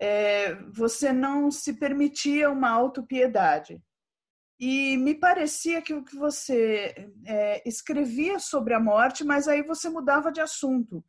[0.00, 3.82] é, você não se permitia uma autopiedade.
[4.60, 9.88] E me parecia que o que você é, escrevia sobre a morte, mas aí você
[9.88, 11.04] mudava de assunto.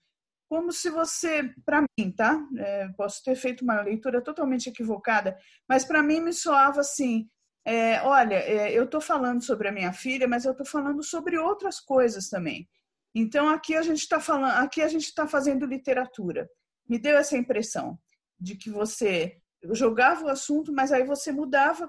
[0.48, 2.40] Como se você, para mim, tá?
[2.58, 5.38] É, posso ter feito uma leitura totalmente equivocada,
[5.68, 7.30] mas para mim me soava assim:
[7.70, 11.38] é, olha, é, eu estou falando sobre a minha filha, mas eu estou falando sobre
[11.38, 12.68] outras coisas também.
[13.14, 16.50] Então aqui a gente está falando, aqui a gente está fazendo literatura.
[16.88, 18.00] Me deu essa impressão
[18.40, 19.40] de que você
[19.72, 21.88] jogava o assunto, mas aí você mudava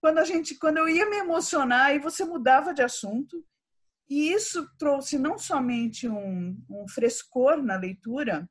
[0.00, 3.46] quando a gente, quando eu ia me emocionar, aí você mudava de assunto.
[4.08, 8.50] E isso trouxe não somente um, um frescor na leitura,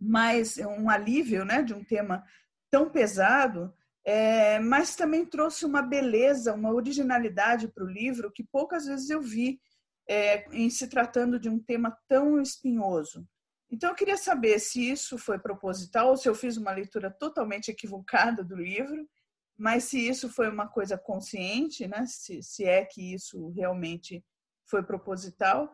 [0.00, 2.24] mas um alívio, né, de um tema
[2.70, 3.74] tão pesado,
[4.10, 9.20] é, mas também trouxe uma beleza, uma originalidade para o livro que poucas vezes eu
[9.20, 9.60] vi
[10.08, 13.28] é, em se tratando de um tema tão espinhoso.
[13.70, 17.70] Então, eu queria saber se isso foi proposital ou se eu fiz uma leitura totalmente
[17.70, 19.06] equivocada do livro,
[19.58, 22.06] mas se isso foi uma coisa consciente, né?
[22.06, 24.24] se, se é que isso realmente
[24.64, 25.70] foi proposital,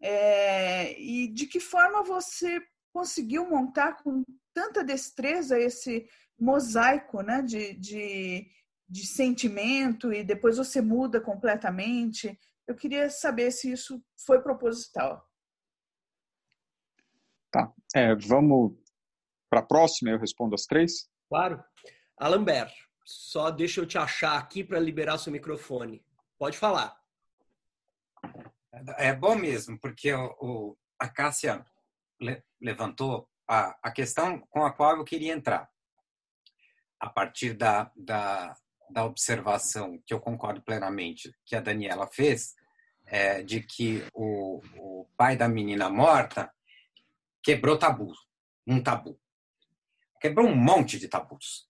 [0.00, 2.60] é, e de que forma você
[2.92, 6.08] conseguiu montar com tanta destreza esse
[6.38, 8.50] mosaico né, de, de,
[8.88, 12.38] de sentimento e depois você muda completamente.
[12.66, 15.26] Eu queria saber se isso foi proposital.
[17.50, 17.72] Tá.
[17.94, 18.76] É, vamos
[19.48, 21.08] para a próxima, eu respondo as três?
[21.28, 21.62] Claro.
[22.18, 22.72] Alambert,
[23.04, 26.04] só deixa eu te achar aqui para liberar seu microfone.
[26.38, 26.98] Pode falar.
[28.98, 31.64] É bom mesmo, porque o, o a Cássia
[32.20, 35.70] le, levantou a, a questão com a qual eu queria entrar
[37.00, 38.56] a partir da, da,
[38.90, 42.54] da observação, que eu concordo plenamente, que a Daniela fez,
[43.06, 46.52] é, de que o, o pai da menina morta
[47.42, 48.12] quebrou tabu,
[48.66, 49.18] um tabu.
[50.20, 51.68] Quebrou um monte de tabus.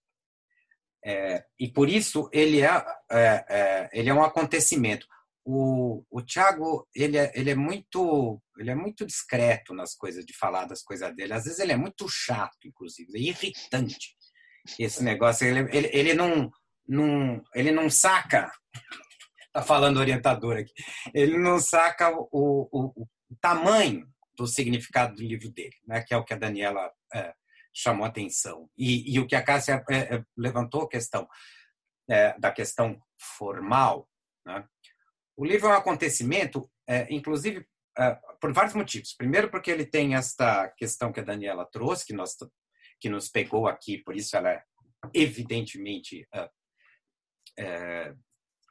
[1.05, 5.05] É, e por isso ele é, é, é, ele é um acontecimento.
[5.45, 10.35] O, o Tiago ele é, ele é muito ele é muito discreto nas coisas de
[10.35, 11.33] falar das coisas dele.
[11.33, 14.17] Às vezes ele é muito chato, inclusive, é irritante
[14.79, 15.45] esse negócio.
[15.45, 16.51] Ele, ele, ele, não,
[16.87, 18.51] não, ele não saca.
[19.53, 20.71] Tá falando orientador aqui.
[21.15, 23.07] Ele não saca o, o, o
[23.41, 24.07] tamanho
[24.37, 26.03] do significado do livro dele, né?
[26.03, 27.33] que é o que a Daniela é,
[27.73, 28.69] chamou atenção.
[28.77, 31.27] E, e, o que a Cássia é, é, levantou a questão
[32.07, 34.07] é, da questão formal.
[34.45, 34.63] Né?
[35.35, 37.65] O livro é um acontecimento, é, inclusive,
[37.97, 39.13] é, por vários motivos.
[39.13, 42.35] Primeiro, porque ele tem esta questão que a Daniela trouxe, que nós
[42.99, 44.63] que nos pegou aqui, por isso ela é
[45.13, 46.49] evidentemente uh,
[47.57, 48.15] é,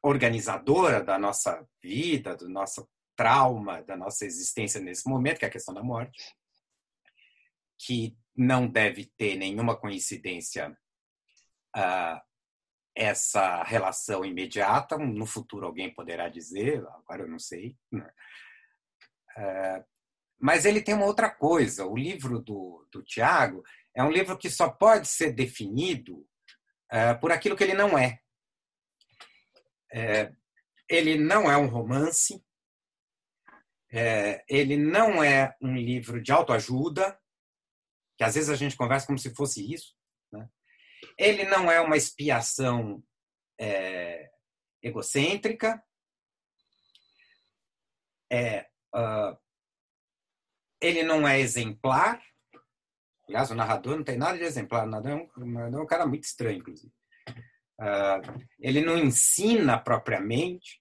[0.02, 5.50] organizadora da nossa vida, do nosso trauma, da nossa existência nesse momento, que é a
[5.50, 6.34] questão da morte,
[7.78, 10.76] que não deve ter nenhuma coincidência
[11.76, 12.20] uh,
[12.94, 14.96] essa relação imediata.
[14.98, 17.76] No futuro alguém poderá dizer, agora eu não sei.
[19.38, 19.84] É,
[20.40, 21.84] mas ele tem uma outra coisa.
[21.84, 23.62] O livro do, do Tiago
[23.96, 26.28] é um livro que só pode ser definido
[26.90, 28.20] é, por aquilo que ele não é.
[29.92, 30.32] é.
[30.88, 32.44] Ele não é um romance,
[33.90, 37.18] é, ele não é um livro de autoajuda,
[38.18, 39.96] que às vezes a gente conversa como se fosse isso.
[40.30, 40.48] Né?
[41.18, 43.02] Ele não é uma expiação
[43.58, 44.30] é,
[44.82, 45.82] egocêntrica.
[48.30, 49.36] É, uh,
[50.80, 52.22] ele não é exemplar.
[53.28, 56.24] Aliás, o narrador não tem nada de exemplar, nada é um, é um cara muito
[56.24, 56.92] estranho, inclusive.
[57.80, 60.80] Uh, ele não ensina propriamente.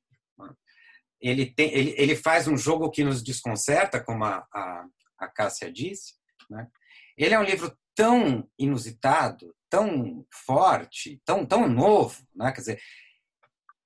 [1.20, 4.86] Ele, tem, ele, ele faz um jogo que nos desconcerta, como a, a,
[5.20, 6.14] a Cássia disse.
[6.50, 6.68] Né?
[7.18, 12.52] Ele é um livro tão inusitado, tão forte, tão, tão novo, né?
[12.52, 12.82] quer dizer,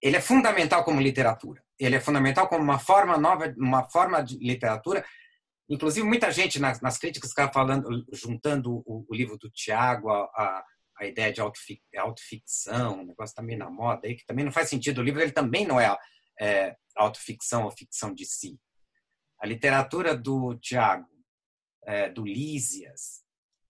[0.01, 1.63] ele é fundamental como literatura.
[1.79, 5.05] Ele é fundamental como uma forma nova, uma forma de literatura.
[5.69, 10.23] Inclusive, muita gente nas, nas críticas está falando, juntando o, o, livro do Tiago a,
[10.23, 10.65] a,
[10.99, 14.67] a, ideia de autofic, autoficção, um negócio também na moda, aí, que também não faz
[14.67, 14.99] sentido.
[14.99, 15.95] O livro ele também não é,
[16.39, 18.59] é autoficção ou ficção de si.
[19.39, 21.07] A literatura do Tiago,
[21.85, 23.23] é, do Lísias,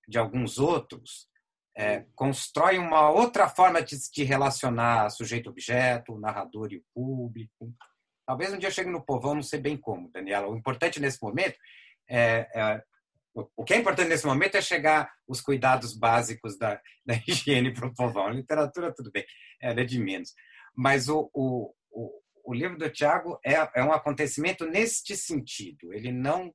[0.08, 1.28] de alguns outros,
[1.78, 7.74] é, constrói uma outra forma de, de relacionar sujeito-objeto, o narrador e o público.
[8.26, 10.48] Talvez um dia chegue no povão, não sei bem como, Daniela.
[10.48, 11.58] O importante nesse momento
[12.10, 12.84] é, é
[13.56, 17.88] o que é importante nesse momento é chegar os cuidados básicos da, da higiene para
[17.88, 18.30] o povão.
[18.30, 19.26] Literatura, tudo bem,
[19.62, 20.34] ela é de menos.
[20.76, 25.94] Mas o, o, o, o livro do Tiago é, é um acontecimento neste sentido.
[25.94, 26.54] Ele não,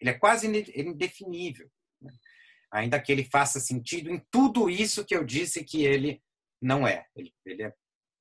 [0.00, 1.68] ele é quase indefinível.
[2.00, 2.10] Né?
[2.74, 6.20] ainda que ele faça sentido em tudo isso que eu disse que ele
[6.60, 7.06] não é.
[7.14, 7.72] Ele, ele, é,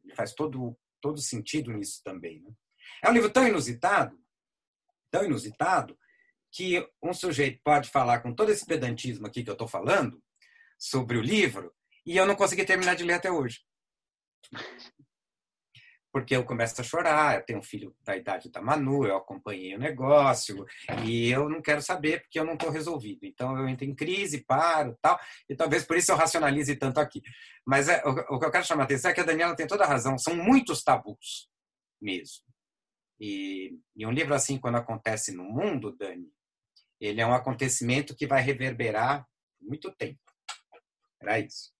[0.03, 2.39] ele faz todo, todo sentido nisso também.
[2.39, 2.51] Né?
[3.03, 4.15] É um livro tão inusitado,
[5.09, 5.97] tão inusitado,
[6.53, 10.21] que um sujeito pode falar com todo esse pedantismo aqui que eu estou falando
[10.77, 11.73] sobre o livro
[12.05, 13.61] e eu não consegui terminar de ler até hoje
[16.13, 17.35] porque eu começo a chorar.
[17.35, 20.63] Eu tenho um filho da idade da Manu, eu acompanhei o negócio
[21.03, 23.25] e eu não quero saber porque eu não estou resolvido.
[23.25, 27.19] Então eu entro em crise, paro, tal, e talvez por isso eu racionalize tanto aqui.
[27.65, 29.65] Mas é, o, o, que eu quero chamar a atenção é que a Daniela tem
[29.65, 30.17] toda a razão.
[30.19, 31.49] São muitos tabus
[31.99, 32.45] mesmo.
[33.19, 36.31] E, e um livro assim, quando acontece no mundo, Dani,
[37.05, 39.27] ele é um acontecimento que vai reverberar
[39.61, 40.19] muito tempo.
[41.21, 41.73] Era isso.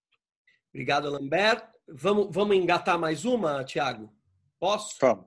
[0.70, 1.68] Obrigado, Lambert.
[1.88, 4.14] Vamos, vamos engatar mais uma, Tiago?
[4.58, 4.96] Posso?
[5.00, 5.26] Vamos.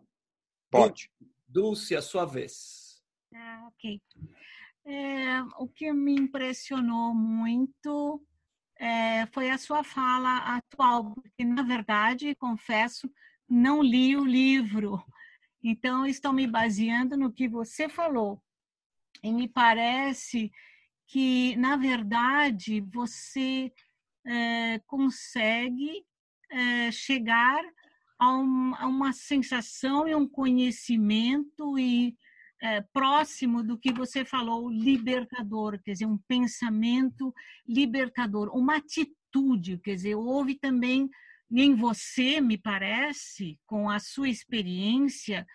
[0.69, 1.11] Pode.
[1.47, 3.01] Dulce, a sua vez.
[3.33, 4.01] Ah, ok.
[4.85, 8.21] É, o que me impressionou muito
[8.79, 13.09] é, foi a sua fala atual, porque, na verdade, confesso,
[13.49, 15.03] não li o livro.
[15.63, 18.41] Então, estou me baseando no que você falou.
[19.23, 20.51] E me parece
[21.07, 23.71] que, na verdade, você
[24.25, 26.03] é, consegue
[26.51, 27.63] é, chegar
[28.19, 32.15] a, um, a, uma sensação e um conhecimento e
[32.61, 37.33] é, próximo do que você falou, libertador, quer dizer, um pensamento
[37.67, 41.09] libertador, uma atitude, quer dizer, houve também
[41.51, 45.45] em você, me parece, com a sua experiência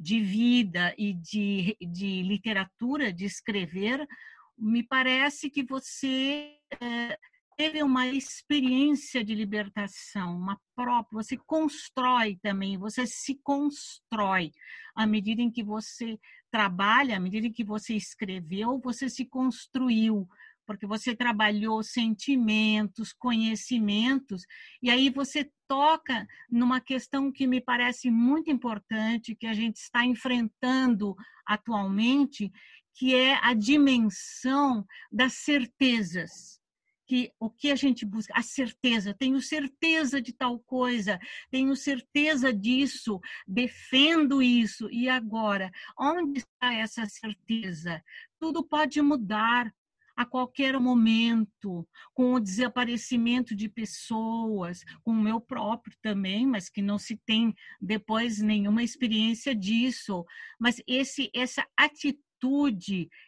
[0.00, 4.08] de vida e de, de literatura, de escrever,
[4.56, 7.18] me parece que você é,
[7.54, 14.52] teve uma experiência de libertação, uma própria, você constrói também, você se constrói.
[14.94, 16.18] À medida em que você
[16.50, 20.26] trabalha, à medida em que você escreveu, você se construiu,
[20.70, 24.46] porque você trabalhou sentimentos, conhecimentos,
[24.80, 30.04] e aí você toca numa questão que me parece muito importante, que a gente está
[30.04, 32.52] enfrentando atualmente,
[32.94, 36.60] que é a dimensão das certezas
[37.04, 41.18] que o que a gente busca, a certeza, tenho certeza de tal coisa,
[41.50, 44.88] tenho certeza disso, defendo isso.
[44.92, 48.00] E agora, onde está essa certeza?
[48.38, 49.74] Tudo pode mudar
[50.20, 56.82] a qualquer momento, com o desaparecimento de pessoas, com o meu próprio também, mas que
[56.82, 60.26] não se tem depois nenhuma experiência disso.
[60.58, 62.20] Mas esse essa atitude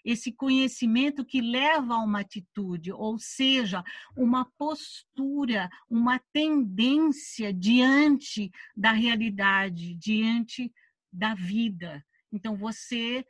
[0.02, 3.84] esse conhecimento que leva a uma atitude, ou seja,
[4.16, 10.72] uma postura, uma tendência diante da realidade, diante
[11.12, 12.02] da vida.
[12.32, 13.22] Então, você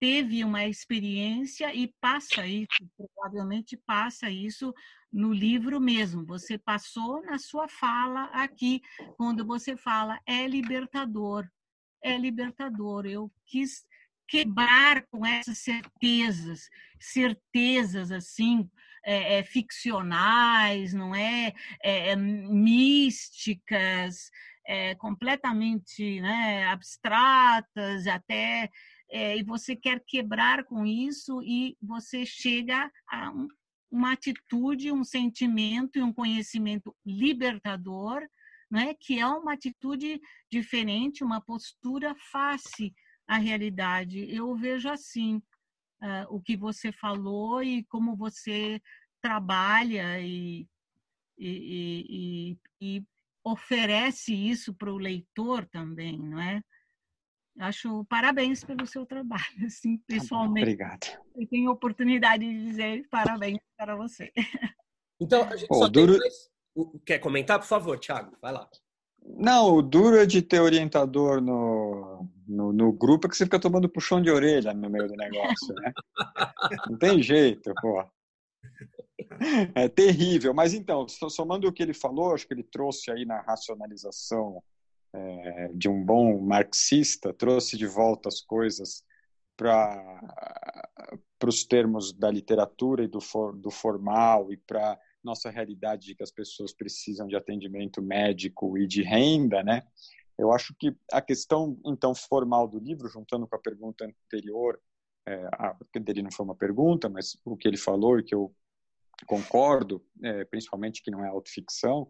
[0.00, 4.72] teve uma experiência e passa isso, provavelmente passa isso
[5.12, 6.24] no livro mesmo.
[6.26, 8.80] Você passou na sua fala aqui,
[9.16, 11.48] quando você fala é libertador,
[12.02, 13.06] é libertador.
[13.06, 13.84] Eu quis
[14.28, 16.68] quebrar com essas certezas,
[17.00, 18.68] certezas assim,
[19.04, 24.30] é, é, ficcionais, não é, é, é místicas,
[24.66, 28.68] é, completamente né, abstratas, até
[29.10, 33.48] é, e você quer quebrar com isso e você chega a um,
[33.90, 38.26] uma atitude, um sentimento e um conhecimento libertador,
[38.70, 40.20] né, que é uma atitude
[40.50, 42.94] diferente, uma postura face
[43.26, 44.26] à realidade.
[44.28, 45.36] Eu vejo assim
[46.02, 48.80] uh, o que você falou e como você
[49.22, 50.66] trabalha e,
[51.38, 53.02] e, e, e
[53.42, 56.62] oferece isso para o leitor também, não é?
[57.58, 60.62] Acho parabéns pelo seu trabalho, assim, tá pessoalmente.
[60.62, 61.06] Obrigado.
[61.34, 64.32] Eu tenho oportunidade de dizer parabéns para você.
[65.20, 66.16] Então, a gente oh, só duro...
[66.16, 66.48] mais...
[67.04, 68.36] Quer comentar, por favor, Thiago?
[68.40, 68.70] Vai lá.
[69.20, 73.58] Não, o duro é de ter orientador no, no, no, grupo é que você fica
[73.58, 75.92] tomando puxão de orelha no meio do negócio, né?
[76.88, 78.04] Não tem jeito, pô.
[79.74, 80.54] É terrível.
[80.54, 84.62] Mas então, somando o que ele falou, acho que ele trouxe aí na racionalização
[85.12, 89.04] é, de um bom marxista, trouxe de volta as coisas
[89.56, 90.20] para
[91.44, 96.22] os termos da literatura e do, for, do formal e para nossa realidade de que
[96.22, 99.82] as pessoas precisam de atendimento médico e de renda, né?
[100.38, 104.80] Eu acho que a questão então formal do livro, juntando com a pergunta anterior,
[105.26, 108.54] é, a, dele não foi uma pergunta, mas o que ele falou e que eu
[109.26, 112.08] concordo, é, principalmente que não é autoficção,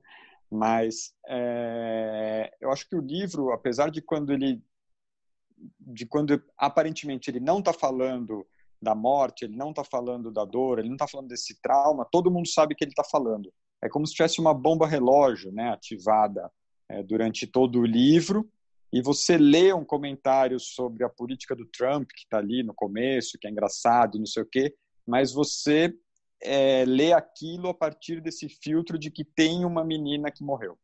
[0.50, 4.62] mas é, eu acho que o livro, apesar de quando ele,
[5.80, 8.46] de quando aparentemente ele não está falando
[8.80, 12.30] da morte, ele não está falando da dor, ele não está falando desse trauma, todo
[12.30, 13.52] mundo sabe que ele está falando.
[13.82, 16.50] É como se tivesse uma bomba relógio, né, ativada
[16.88, 18.48] é, durante todo o livro.
[18.90, 23.38] E você lê um comentário sobre a política do Trump que está ali no começo,
[23.38, 24.74] que é engraçado, não sei o quê,
[25.06, 25.94] mas você
[26.40, 30.78] é, lê aquilo a partir desse filtro de que tem uma menina que morreu.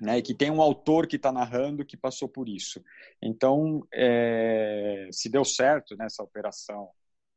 [0.00, 2.82] Né, e que tem um autor que está narrando que passou por isso.
[3.22, 6.90] Então, é, se deu certo nessa operação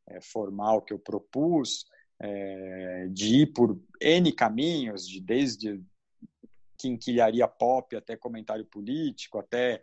[0.07, 1.85] é, formal que eu propus,
[2.19, 5.79] é, de ir por N caminhos, de desde
[6.77, 9.81] quinquilharia pop até comentário político, até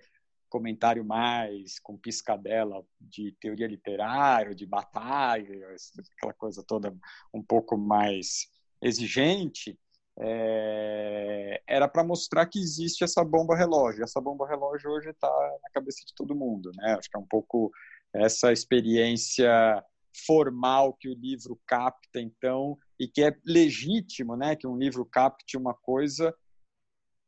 [0.54, 5.74] comentário mais com piscadela de teoria literária, de batalha,
[6.16, 6.96] aquela coisa toda
[7.34, 8.46] um pouco mais
[8.80, 9.76] exigente,
[10.16, 14.04] é, era para mostrar que existe essa bomba relógio.
[14.04, 15.28] Essa bomba relógio hoje está
[15.60, 16.94] na cabeça de todo mundo, né?
[16.96, 17.72] Acho que é um pouco
[18.14, 19.84] essa experiência
[20.24, 24.54] formal que o livro capta, então, e que é legítimo, né?
[24.54, 26.32] Que um livro capte uma coisa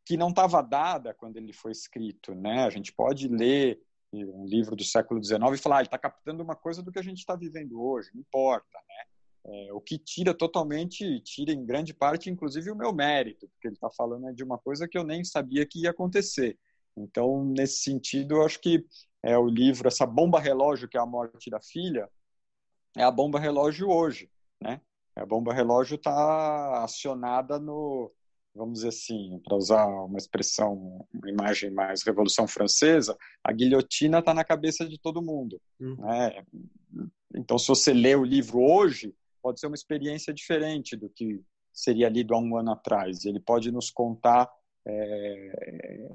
[0.06, 2.32] que não estava dada quando ele foi escrito.
[2.32, 2.64] Né?
[2.64, 6.42] A gente pode ler um livro do século XIX e falar, ah, ele está captando
[6.42, 8.78] uma coisa do que a gente está vivendo hoje, não importa.
[8.88, 9.04] Né?
[9.48, 13.74] É, o que tira totalmente, tira em grande parte, inclusive, o meu mérito, porque ele
[13.74, 16.56] está falando de uma coisa que eu nem sabia que ia acontecer.
[16.96, 18.86] Então, nesse sentido, eu acho que
[19.22, 22.08] é o livro, essa bomba relógio que é a morte da filha,
[22.96, 24.30] é a bomba relógio hoje,
[24.62, 24.80] né?
[25.16, 28.12] A bomba relógio está acionada no,
[28.56, 34.32] vamos dizer assim, para usar uma expressão, uma imagem mais Revolução Francesa, a guilhotina está
[34.32, 35.60] na cabeça de todo mundo.
[35.78, 35.96] Uhum.
[35.96, 36.44] Né?
[37.34, 41.40] Então, se você lê o livro hoje, pode ser uma experiência diferente do que
[41.72, 43.24] seria lido há um ano atrás.
[43.24, 44.50] Ele pode nos contar
[44.86, 46.08] é,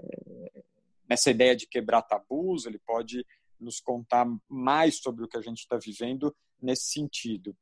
[1.08, 3.26] nessa ideia de quebrar tabus, ele pode
[3.60, 7.56] nos contar mais sobre o que a gente está vivendo nesse sentido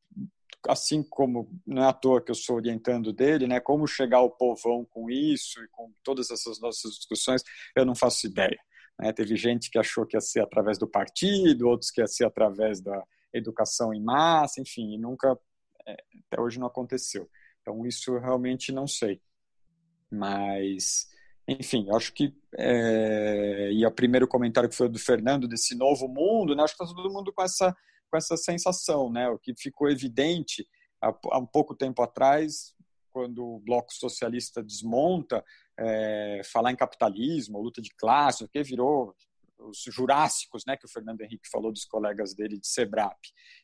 [0.67, 4.29] assim como não é à toa que eu sou orientando dele, né, como chegar ao
[4.29, 7.43] povão com isso e com todas essas nossas discussões,
[7.75, 8.59] eu não faço ideia.
[8.99, 9.13] Né?
[9.13, 12.81] Teve gente que achou que ia ser através do partido, outros que ia ser através
[12.81, 13.01] da
[13.33, 15.37] educação em massa, enfim, nunca,
[15.87, 15.95] é,
[16.27, 17.29] até hoje não aconteceu.
[17.61, 19.21] Então, isso eu realmente não sei.
[20.11, 21.07] Mas,
[21.47, 22.33] enfim, acho que.
[22.57, 26.63] É, e o primeiro comentário que foi do Fernando, desse novo mundo, né?
[26.63, 27.75] acho que está todo mundo com essa
[28.09, 29.29] com essa sensação, né?
[29.29, 30.67] O que ficou evidente
[31.01, 32.73] há, há um pouco tempo atrás,
[33.11, 35.43] quando o bloco socialista desmonta,
[35.77, 39.15] é, falar em capitalismo, luta de classe, o que virou
[39.59, 43.19] os jurássicos, né, que o Fernando Henrique falou dos colegas dele de Sebrap.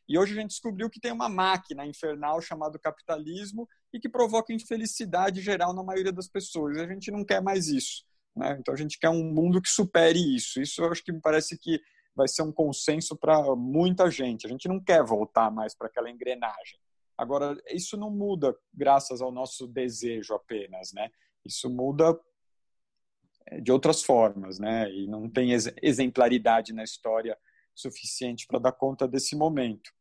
[0.07, 4.53] E hoje a gente descobriu que tem uma máquina infernal chamada capitalismo e que provoca
[4.53, 6.77] infelicidade geral na maioria das pessoas.
[6.77, 8.03] A gente não quer mais isso.
[8.35, 8.57] Né?
[8.59, 10.61] Então a gente quer um mundo que supere isso.
[10.61, 11.79] Isso eu acho que me parece que
[12.15, 14.45] vai ser um consenso para muita gente.
[14.45, 16.79] A gente não quer voltar mais para aquela engrenagem.
[17.17, 21.09] Agora, isso não muda graças ao nosso desejo apenas, né?
[21.45, 22.17] Isso muda
[23.47, 24.91] é, de outras formas, né?
[24.91, 25.51] E não tem
[25.81, 27.37] exemplaridade na história
[27.73, 29.91] suficiente para dar conta desse momento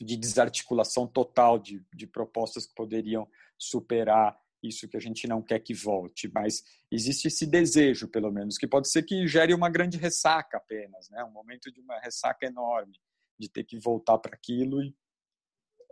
[0.00, 3.28] de desarticulação total de, de propostas que poderiam
[3.58, 4.38] superar
[4.68, 8.66] isso que a gente não quer que volte, mas existe esse desejo, pelo menos, que
[8.66, 11.24] pode ser que gere uma grande ressaca apenas, né?
[11.24, 12.98] Um momento de uma ressaca enorme,
[13.38, 14.94] de ter que voltar para aquilo e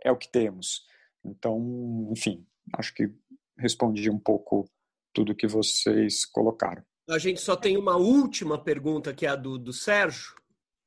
[0.03, 0.85] é o que temos.
[1.23, 3.09] Então, enfim, acho que
[3.57, 4.69] respondi um pouco
[5.13, 6.83] tudo que vocês colocaram.
[7.09, 10.35] A gente só tem uma última pergunta, que é a do, do Sérgio.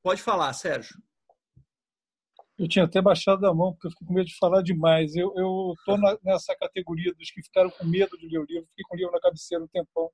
[0.02, 0.96] Pode falar, Sérgio.
[2.58, 5.14] Eu tinha até baixado a mão, porque eu fico com medo de falar demais.
[5.14, 5.32] Eu
[5.78, 8.98] estou nessa categoria dos que ficaram com medo de ler o livro, fiquei com o
[8.98, 10.10] livro na cabeceira um tempão.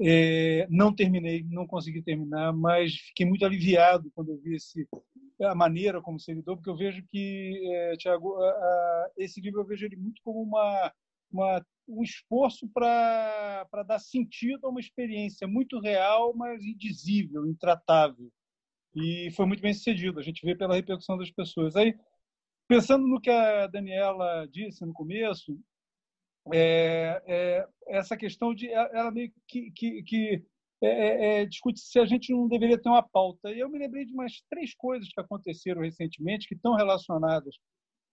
[0.00, 4.88] É, não terminei, não consegui terminar, mas fiquei muito aliviado quando eu vi esse,
[5.42, 8.36] a maneira como você lidou, porque eu vejo que, é, Tiago,
[9.16, 10.92] esse livro eu vejo ele muito como uma,
[11.30, 18.30] uma um esforço para dar sentido a uma experiência muito real, mas indizível, intratável
[18.98, 20.18] e foi muito bem sucedido.
[20.18, 21.76] A gente vê pela repercussão das pessoas.
[21.76, 21.94] Aí,
[22.66, 25.58] pensando no que a Daniela disse no começo,
[26.52, 30.44] é, é, essa questão de ela meio que, que, que
[30.82, 33.50] é, é, é, discute se a gente não deveria ter uma pauta.
[33.50, 37.56] E eu me lembrei de umas três coisas que aconteceram recentemente que estão relacionadas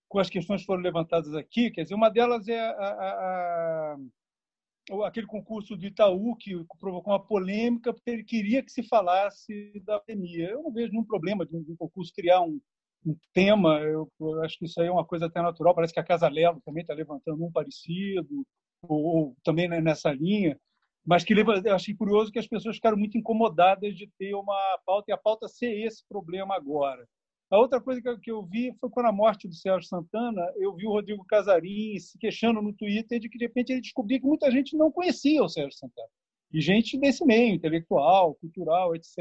[0.10, 1.72] com as questões que foram levantadas aqui.
[1.72, 3.98] Quer dizer, uma delas é a, a
[5.06, 10.00] aquele concurso do Itaú que provocou uma polêmica porque ele queria que se falasse da
[10.00, 10.50] pandemia.
[10.50, 12.60] Eu não vejo nenhum problema de um, concurso criar um,
[13.06, 13.80] um tema.
[13.80, 15.74] Eu, eu, acho que isso aí é uma coisa até natural.
[15.74, 18.46] Parece que a Casa Lelo também está levantando um parecido,
[18.82, 20.60] ou, ou também nessa linha.
[21.06, 25.12] Mas que eu achei curioso que as pessoas ficaram muito incomodadas de ter uma pauta
[25.12, 27.06] e a pauta ser esse problema agora.
[27.50, 30.88] A outra coisa que eu vi foi quando a morte do Sérgio Santana, eu vi
[30.88, 34.50] o Rodrigo Casarim se queixando no Twitter de que, de repente, ele descobriu que muita
[34.50, 36.10] gente não conhecia o Sérgio Santana.
[36.52, 39.18] E gente desse meio, intelectual, cultural, etc.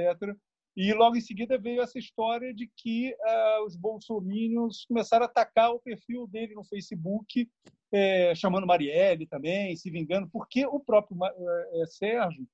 [0.76, 5.70] E logo em seguida veio essa história de que uh, os bolsominions começaram a atacar
[5.70, 7.48] o perfil dele no Facebook,
[7.92, 12.44] eh, chamando Marielle também, se vingando, porque o próprio uh, Sérgio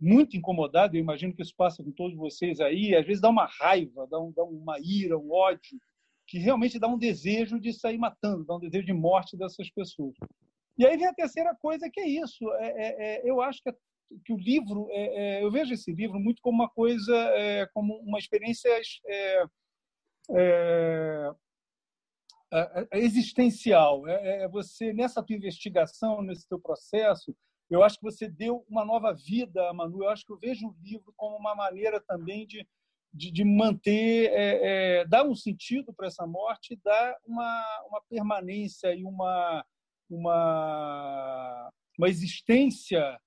[0.00, 3.46] muito incomodado, eu imagino que isso passa com todos vocês aí, às vezes dá uma
[3.46, 5.78] raiva, dá, um, dá uma ira, um ódio,
[6.26, 10.14] que realmente dá um desejo de sair matando, dá um desejo de morte dessas pessoas.
[10.76, 12.52] E aí vem a terceira coisa, que é isso.
[12.54, 13.72] É, é, é eu acho que,
[14.24, 17.96] que o livro, é, é, eu vejo esse livro muito como uma coisa, é, como
[18.00, 18.70] uma experiência
[22.92, 24.06] existencial.
[24.06, 27.34] É, você, nessa tua investigação, nesse teu processo,
[27.68, 30.04] eu acho que você deu uma nova vida Manu.
[30.04, 32.66] Eu acho que eu vejo o livro como uma maneira também de,
[33.12, 38.94] de, de manter, é, é, dar um sentido para essa morte, dar uma, uma permanência
[38.94, 39.64] e uma,
[40.08, 43.18] uma, uma existência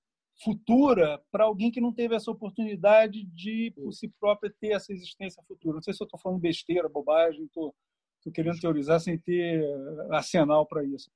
[0.42, 5.42] futura para alguém que não teve essa oportunidade de, por si própria, ter essa existência
[5.46, 5.74] futura.
[5.74, 7.74] Não sei se eu estou falando besteira, bobagem, estou
[8.32, 9.62] querendo teorizar sem ter
[10.10, 11.10] arsenal para isso.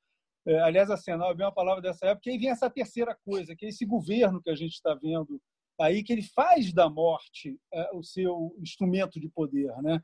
[0.47, 2.29] É, aliás, Arsenal é bem uma palavra dessa época.
[2.29, 5.41] E aí vem essa terceira coisa, que é esse governo que a gente está vendo
[5.81, 9.75] aí, que ele faz da morte é, o seu instrumento de poder.
[9.83, 10.01] Né?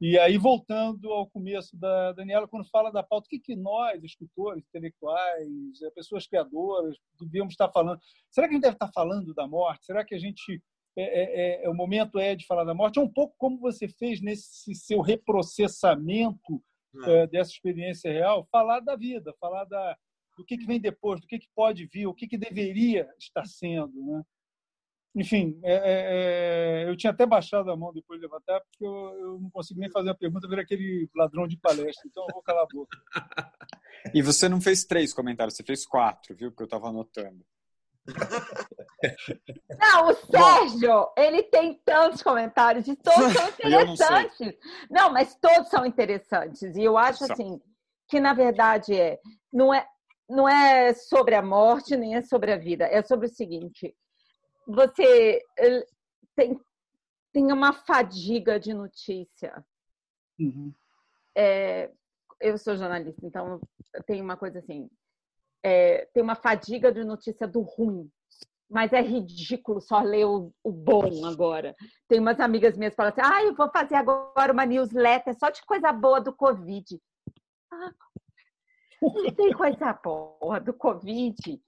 [0.00, 4.02] E aí, voltando ao começo da Daniela, quando fala da pauta, o que, que nós,
[4.02, 8.00] escritores, intelectuais, é, pessoas criadoras, devemos estar falando?
[8.30, 9.86] Será que a gente deve estar falando da morte?
[9.86, 10.62] Será que a gente.
[10.96, 12.98] É, é, é, o momento é de falar da morte?
[12.98, 16.62] É um pouco como você fez nesse seu reprocessamento
[17.06, 19.96] é, dessa experiência real, falar da vida, falar da,
[20.36, 23.44] do que, que vem depois, do que, que pode vir, o que, que deveria estar
[23.46, 23.92] sendo.
[24.04, 24.22] Né?
[25.16, 29.18] Enfim, é, é, é eu tinha até baixado a mão depois de levantar, porque eu,
[29.18, 32.42] eu não consigo nem fazer a pergunta, ver aquele ladrão de palestra, então eu vou
[32.42, 32.98] calar a boca.
[34.12, 36.50] E você não fez três comentários, você fez quatro, viu?
[36.50, 37.42] Porque eu estava anotando.
[39.78, 44.58] Não, o Sérgio, Bom, ele tem tantos comentários e todos são interessantes.
[44.90, 46.76] Não, não, mas todos são interessantes.
[46.76, 47.60] E eu acho assim
[48.08, 49.18] que na verdade é
[49.52, 49.86] não é
[50.28, 53.94] não é sobre a morte nem é sobre a vida, é sobre o seguinte:
[54.66, 55.42] você
[56.34, 56.60] tem
[57.32, 59.64] tem uma fadiga de notícia.
[60.38, 60.72] Uhum.
[61.36, 61.90] É,
[62.40, 63.60] eu sou jornalista, então
[64.06, 64.88] tem uma coisa assim:
[65.64, 68.10] é, tem uma fadiga de notícia do ruim.
[68.70, 71.74] Mas é ridículo só ler o, o bom agora.
[72.08, 75.48] Tem umas amigas minhas que falam assim: ah, eu vou fazer agora uma newsletter só
[75.48, 77.00] de coisa boa do Covid.
[77.72, 77.92] Ah,
[79.02, 81.60] não tem coisa boa do Covid.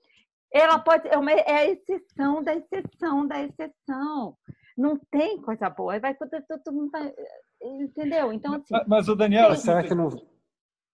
[0.53, 1.07] Ela pode.
[1.09, 4.37] É, uma, é a exceção da exceção da exceção.
[4.77, 6.01] não tem coisa boa.
[6.01, 7.15] Vai todo, todo mundo vai,
[7.63, 8.33] entendeu?
[8.33, 8.73] Então assim.
[8.73, 10.11] Mas, mas o Daniel, será que não.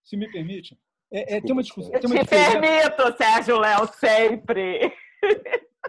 [0.03, 0.77] se me permite,
[1.13, 1.93] é, é, tem uma discussão.
[1.93, 4.91] Eu Tem uma te diferença, permito, Sérgio Léo, sempre.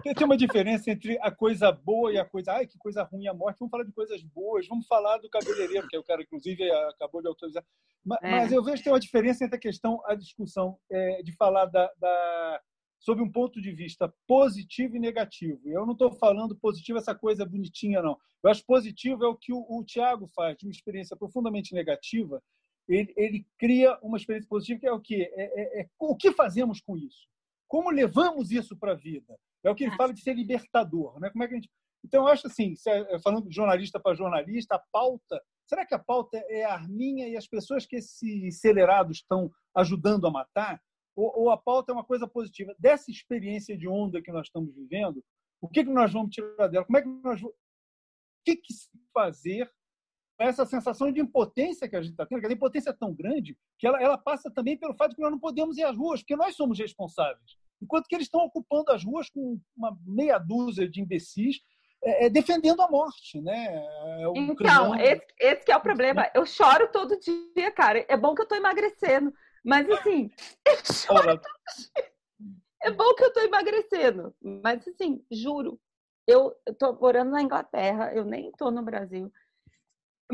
[0.02, 2.52] tem uma diferença entre a coisa boa e a coisa.
[2.52, 3.58] Ai, que coisa ruim a morte.
[3.58, 4.66] Vamos falar de coisas boas.
[4.68, 7.64] Vamos falar do cabeleireiro, que é o cara, inclusive, acabou de autorizar.
[8.04, 8.30] Mas, É.
[8.30, 11.64] mas eu vejo que tem uma diferença entre a questão, a discussão é, de falar
[11.66, 12.60] da, da
[13.00, 15.60] sob um ponto de vista positivo e negativo.
[15.66, 18.16] E Eu não estou falando positivo essa coisa bonitinha, não.
[18.42, 22.42] Eu acho positivo é o que o, o Tiago faz, de uma experiência profundamente negativa.
[22.88, 25.30] Ele, ele cria uma experiência positiva que é o quê?
[25.34, 27.26] É, é- é o que fazemos com isso?
[27.68, 29.38] Como levamos isso para a vida?
[29.64, 31.18] É o que ele fala de ser libertador.
[31.18, 31.30] Né?
[31.30, 31.70] Como é que a gente...
[32.04, 35.42] Então, eu acho assim, é- falando de jornalista para jornalista, a pauta.
[35.66, 40.26] Será que a pauta é a Arminha e as pessoas que esses acelerados estão ajudando
[40.26, 40.78] a matar?
[41.16, 42.74] Ou, ou a pauta é uma coisa positiva?
[42.78, 45.24] Dessa experiência de onda que nós estamos vivendo,
[45.62, 46.84] o que, que nós vamos tirar dela?
[46.84, 49.72] Como é que nós vamos- O que, que se fazer
[50.38, 52.40] essa sensação de impotência que a gente está tendo?
[52.40, 55.22] Que a impotência é tão grande que ela, ela passa também pelo fato de que
[55.22, 57.56] nós não podemos ir às ruas, porque nós somos responsáveis.
[57.80, 61.60] Enquanto que eles estão ocupando as ruas com uma meia dúzia de imbecis
[62.02, 63.74] é, é, defendendo a morte, né?
[64.20, 66.30] É, o Então, crimão- esse, esse que é o problema.
[66.34, 68.04] Eu choro todo dia, cara.
[68.08, 69.32] É bom que eu tô emagrecendo.
[69.64, 70.30] Mas assim,
[70.66, 72.12] eu choro todo dia.
[72.82, 74.34] É bom que eu tô emagrecendo.
[74.42, 75.80] Mas assim, juro.
[76.26, 79.30] Eu, tô morando na Inglaterra, eu nem tô no Brasil.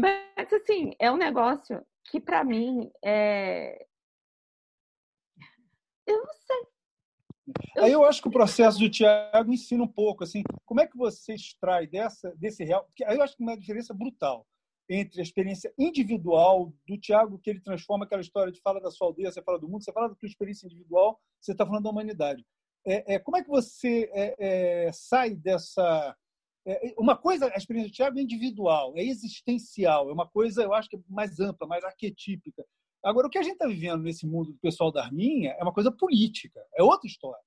[0.00, 3.86] Mas assim, é um negócio que pra mim é.
[6.06, 6.66] Eu não sei.
[7.78, 10.96] Aí eu acho que o processo do Tiago ensina um pouco, assim, como é que
[10.96, 12.84] você extrai dessa, desse real.
[12.84, 14.46] Porque aí eu acho que uma diferença brutal
[14.88, 19.06] entre a experiência individual do Tiago, que ele transforma aquela história de fala da sua
[19.06, 21.90] aldeia, você fala do mundo, você fala da tua experiência individual, você está falando da
[21.90, 22.44] humanidade.
[22.84, 26.16] É, é, como é que você é, é, sai dessa.
[26.66, 30.74] É, uma coisa, a experiência do Tiago é individual, é existencial, é uma coisa, eu
[30.74, 32.64] acho que é mais ampla, mais arquetípica.
[33.02, 35.72] Agora, o que a gente está vivendo nesse mundo do pessoal da Arminha é uma
[35.72, 37.42] coisa política, é outra história.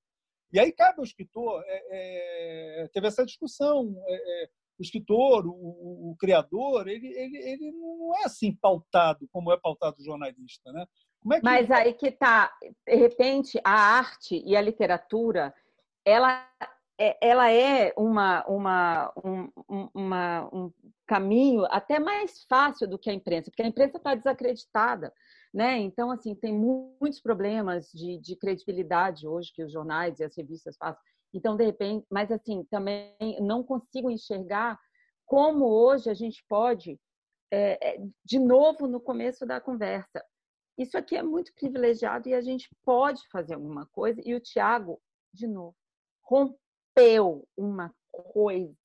[0.52, 4.49] E aí cabe ao escritor, é, é, teve essa discussão, é, é,
[4.80, 9.98] o escritor, o, o- criador, ele, ele, ele não é assim pautado como é pautado
[9.99, 10.85] o jornalista, né?
[11.31, 12.52] É que Mas aí que tá,
[12.85, 15.53] de repente, a arte e a literatura,
[16.06, 16.48] ela
[17.22, 20.72] ela é uma, uma, um, um- uma, um
[21.07, 25.14] caminho até mais fácil do que a imprensa, porque a imprensa está desacreditada,
[25.53, 25.78] né?
[25.80, 30.36] Então, assim, tem mu- muitos problemas de, de credibilidade hoje que os jornais e as
[30.36, 30.99] revistas fazem.
[31.34, 34.80] Então, de repente, mas assim, também não consigo enxergar
[35.26, 36.99] como hoje a gente pode,
[37.52, 40.24] é, é, de novo no começo da conversa,
[40.78, 44.22] isso aqui é muito privilegiado e a gente pode fazer alguma coisa.
[44.26, 45.02] E o Tiago,
[45.34, 45.76] de novo,
[46.24, 46.60] rompeu
[47.57, 48.76] uma coisa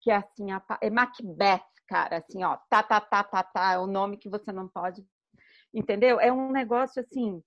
[0.00, 0.48] que é assim,
[0.80, 4.52] é Macbeth, cara, assim, ó, tá, tá, tá, tá, tá, é o nome que você
[4.52, 5.06] não pode,
[5.72, 6.20] entendeu?
[6.20, 7.42] É um negócio assim,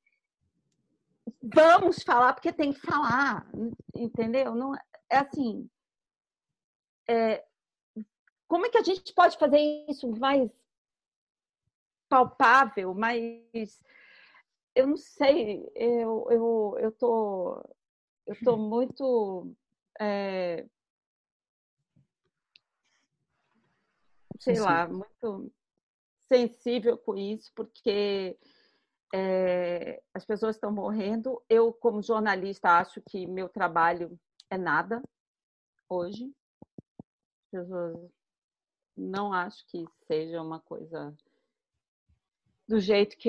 [1.41, 3.47] vamos falar porque tem que falar,
[3.95, 4.55] entendeu?
[4.55, 5.69] Não é é assim,
[7.07, 7.43] é,
[8.47, 9.57] como é que a gente pode fazer
[9.89, 10.51] isso mais
[12.09, 13.81] palpável, mais
[14.75, 17.63] eu não sei, eu eu eu tô
[18.25, 19.55] eu tô muito
[19.99, 20.65] é,
[24.39, 24.63] sei Sensível.
[24.63, 25.51] lá, muito
[26.27, 28.37] sensível com isso, porque
[29.13, 31.41] é, as pessoas estão morrendo.
[31.49, 34.19] Eu, como jornalista, acho que meu trabalho
[34.49, 35.01] é nada
[35.89, 36.33] hoje.
[36.99, 38.11] As pessoas
[38.95, 41.15] não acho que seja uma coisa
[42.67, 43.25] do jeito que eu